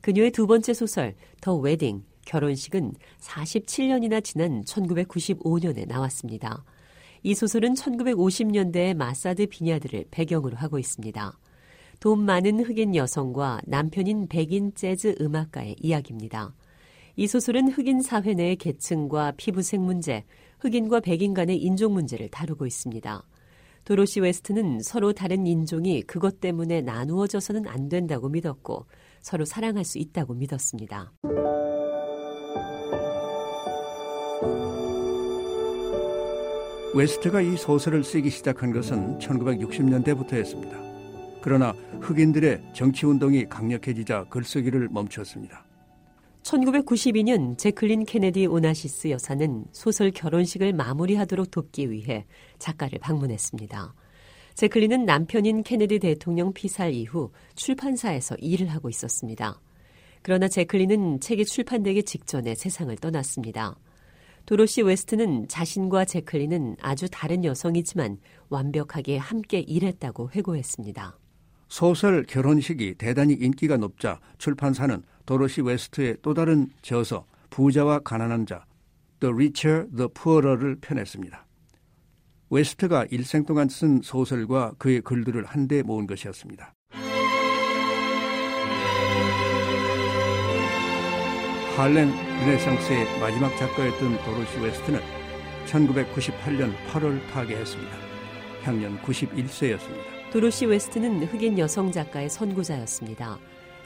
그녀의 0.00 0.30
두 0.30 0.46
번째 0.46 0.72
소설 0.74 1.14
The 1.40 1.56
Wedding 1.56 2.02
결혼식은 2.24 2.94
47년이나 3.20 4.24
지난 4.24 4.62
1995년에 4.64 5.86
나왔습니다. 5.86 6.64
이 7.22 7.34
소설은 7.34 7.74
1950년대의 7.74 8.94
마사드 8.94 9.46
비냐드를 9.46 10.06
배경으로 10.10 10.56
하고 10.56 10.78
있습니다. 10.78 11.38
돈 12.00 12.24
많은 12.24 12.64
흑인 12.64 12.96
여성과 12.96 13.60
남편인 13.66 14.26
백인 14.26 14.74
재즈 14.74 15.16
음악가의 15.20 15.76
이야기입니다. 15.80 16.52
이 17.14 17.26
소설은 17.26 17.68
흑인 17.68 18.02
사회 18.02 18.34
내의 18.34 18.56
계층과 18.56 19.34
피부색 19.36 19.80
문제, 19.80 20.24
흑인과 20.60 21.00
백인 21.00 21.34
간의 21.34 21.58
인종 21.58 21.92
문제를 21.92 22.28
다루고 22.28 22.66
있습니다. 22.66 23.22
도로시 23.84 24.20
웨스트는 24.20 24.80
서로 24.80 25.12
다른 25.12 25.46
인종이 25.46 26.02
그것 26.02 26.40
때문에 26.40 26.82
나누어져서는 26.82 27.66
안 27.66 27.88
된다고 27.88 28.28
믿었고 28.28 28.86
서로 29.20 29.44
사랑할 29.44 29.84
수 29.84 29.98
있다고 29.98 30.34
믿었습니다. 30.34 31.12
웨스트가 36.94 37.40
이 37.40 37.56
소설을 37.56 38.04
쓰기 38.04 38.28
시작한 38.28 38.72
것은 38.72 39.18
1960년대부터였습니다. 39.18 41.40
그러나 41.40 41.72
흑인들의 42.00 42.72
정치 42.74 43.06
운동이 43.06 43.48
강력해지자 43.48 44.26
글쓰기를 44.28 44.88
멈췄습니다. 44.90 45.64
1992년 46.42 47.56
제클린 47.56 48.04
케네디 48.04 48.46
오나시스 48.46 49.08
여사는 49.10 49.64
소설 49.72 50.10
결혼식을 50.10 50.72
마무리하도록 50.72 51.50
돕기 51.50 51.90
위해 51.90 52.26
작가를 52.58 52.98
방문했습니다. 52.98 53.94
제클린은 54.54 55.04
남편인 55.04 55.62
케네디 55.62 56.00
대통령 56.00 56.52
피살 56.52 56.92
이후 56.92 57.30
출판사에서 57.54 58.34
일을 58.36 58.68
하고 58.68 58.88
있었습니다. 58.90 59.60
그러나 60.20 60.48
제클린은 60.48 61.20
책이 61.20 61.44
출판되기 61.44 62.02
직전에 62.02 62.54
세상을 62.54 62.94
떠났습니다. 62.96 63.76
도로시 64.44 64.82
웨스트는 64.82 65.46
자신과 65.48 66.04
제클린은 66.04 66.76
아주 66.80 67.08
다른 67.10 67.44
여성이지만 67.44 68.18
완벽하게 68.48 69.16
함께 69.16 69.60
일했다고 69.60 70.30
회고했습니다. 70.32 71.21
소설 71.72 72.24
결혼식이 72.24 72.96
대단히 72.98 73.32
인기가 73.32 73.78
높자 73.78 74.20
출판사는 74.36 75.02
도로시 75.24 75.62
웨스트의 75.62 76.18
또 76.20 76.34
다른 76.34 76.68
저서 76.82 77.24
부자와 77.48 78.00
가난한 78.00 78.44
자 78.44 78.66
The 79.20 79.32
Richer, 79.32 79.86
The 79.96 80.10
Poorer,를 80.12 80.76
펴냈습니다. 80.82 81.46
웨스트가 82.50 83.06
일생 83.10 83.46
동안 83.46 83.70
쓴 83.70 84.02
소설과 84.02 84.74
그의 84.76 85.00
글들을 85.00 85.46
한데 85.46 85.82
모은 85.82 86.06
것이었습니다. 86.06 86.74
할렘 91.78 92.10
르네상스의 92.40 93.18
마지막 93.18 93.56
작가였던 93.56 94.18
도로시 94.26 94.58
웨스트는 94.58 95.00
1998년 95.64 96.74
8월 96.90 97.18
타계했습니다. 97.32 97.96
향년 98.64 98.98
91세였습니다. 99.00 100.11
도로시 100.32 100.64
웨스트는 100.64 101.24
흑인 101.24 101.58
여성 101.58 101.92
작가의 101.92 102.30
선구자였습니다. 102.30 103.38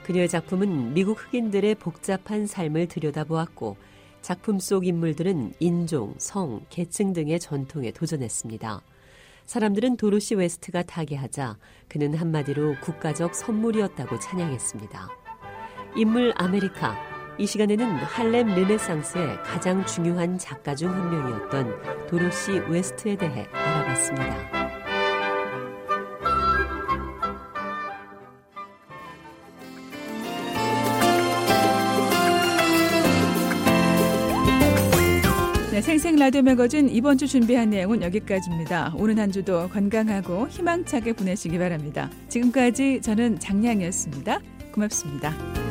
그녀의 0.05 0.29
작품은 0.29 0.95
미국 0.95 1.19
흑인들의 1.21 1.75
복잡한 1.75 2.47
삶을 2.47 2.87
들여다보았고 2.87 3.77
작품 4.23 4.61
속 4.61 4.87
인물들은 4.87 5.55
인종, 5.59 6.15
성, 6.19 6.65
계층 6.71 7.13
등의 7.13 7.41
전통에 7.41 7.91
도전했습니다. 7.91 8.81
사람들은 9.45 9.97
도로시 9.97 10.37
웨스트가 10.37 10.85
타계하자 10.85 11.57
그는 11.89 12.15
한마디로 12.15 12.77
국가적 12.81 13.35
선물이었다고 13.35 14.21
찬양했습니다. 14.21 15.09
인물 15.97 16.33
아메리카. 16.37 16.97
이 17.39 17.47
시간에는 17.47 17.87
할렘 17.87 18.55
르네상스의 18.55 19.43
가장 19.43 19.85
중요한 19.85 20.39
작가 20.39 20.77
중 20.77 20.91
한 20.91 21.11
명이었던 21.11 22.07
도로시 22.07 22.53
웨스트에 22.53 23.17
대해 23.17 23.49
알아봤습니다. 23.53 24.56
네, 35.77 35.83
생생 35.83 36.17
라디오 36.17 36.41
매거진 36.41 36.89
이번 36.89 37.19
주 37.19 37.29
준비한 37.29 37.69
내용은 37.69 38.01
여기까지입니다. 38.01 38.95
오는 38.97 39.19
한 39.19 39.31
주도 39.31 39.69
건강하고 39.69 40.49
희망차게 40.49 41.13
보내시기 41.13 41.59
바랍니다. 41.59 42.09
지금까지 42.31 43.03
저는 43.03 43.39
장양희였습니다. 43.39 44.41
고맙습니다. 44.73 45.66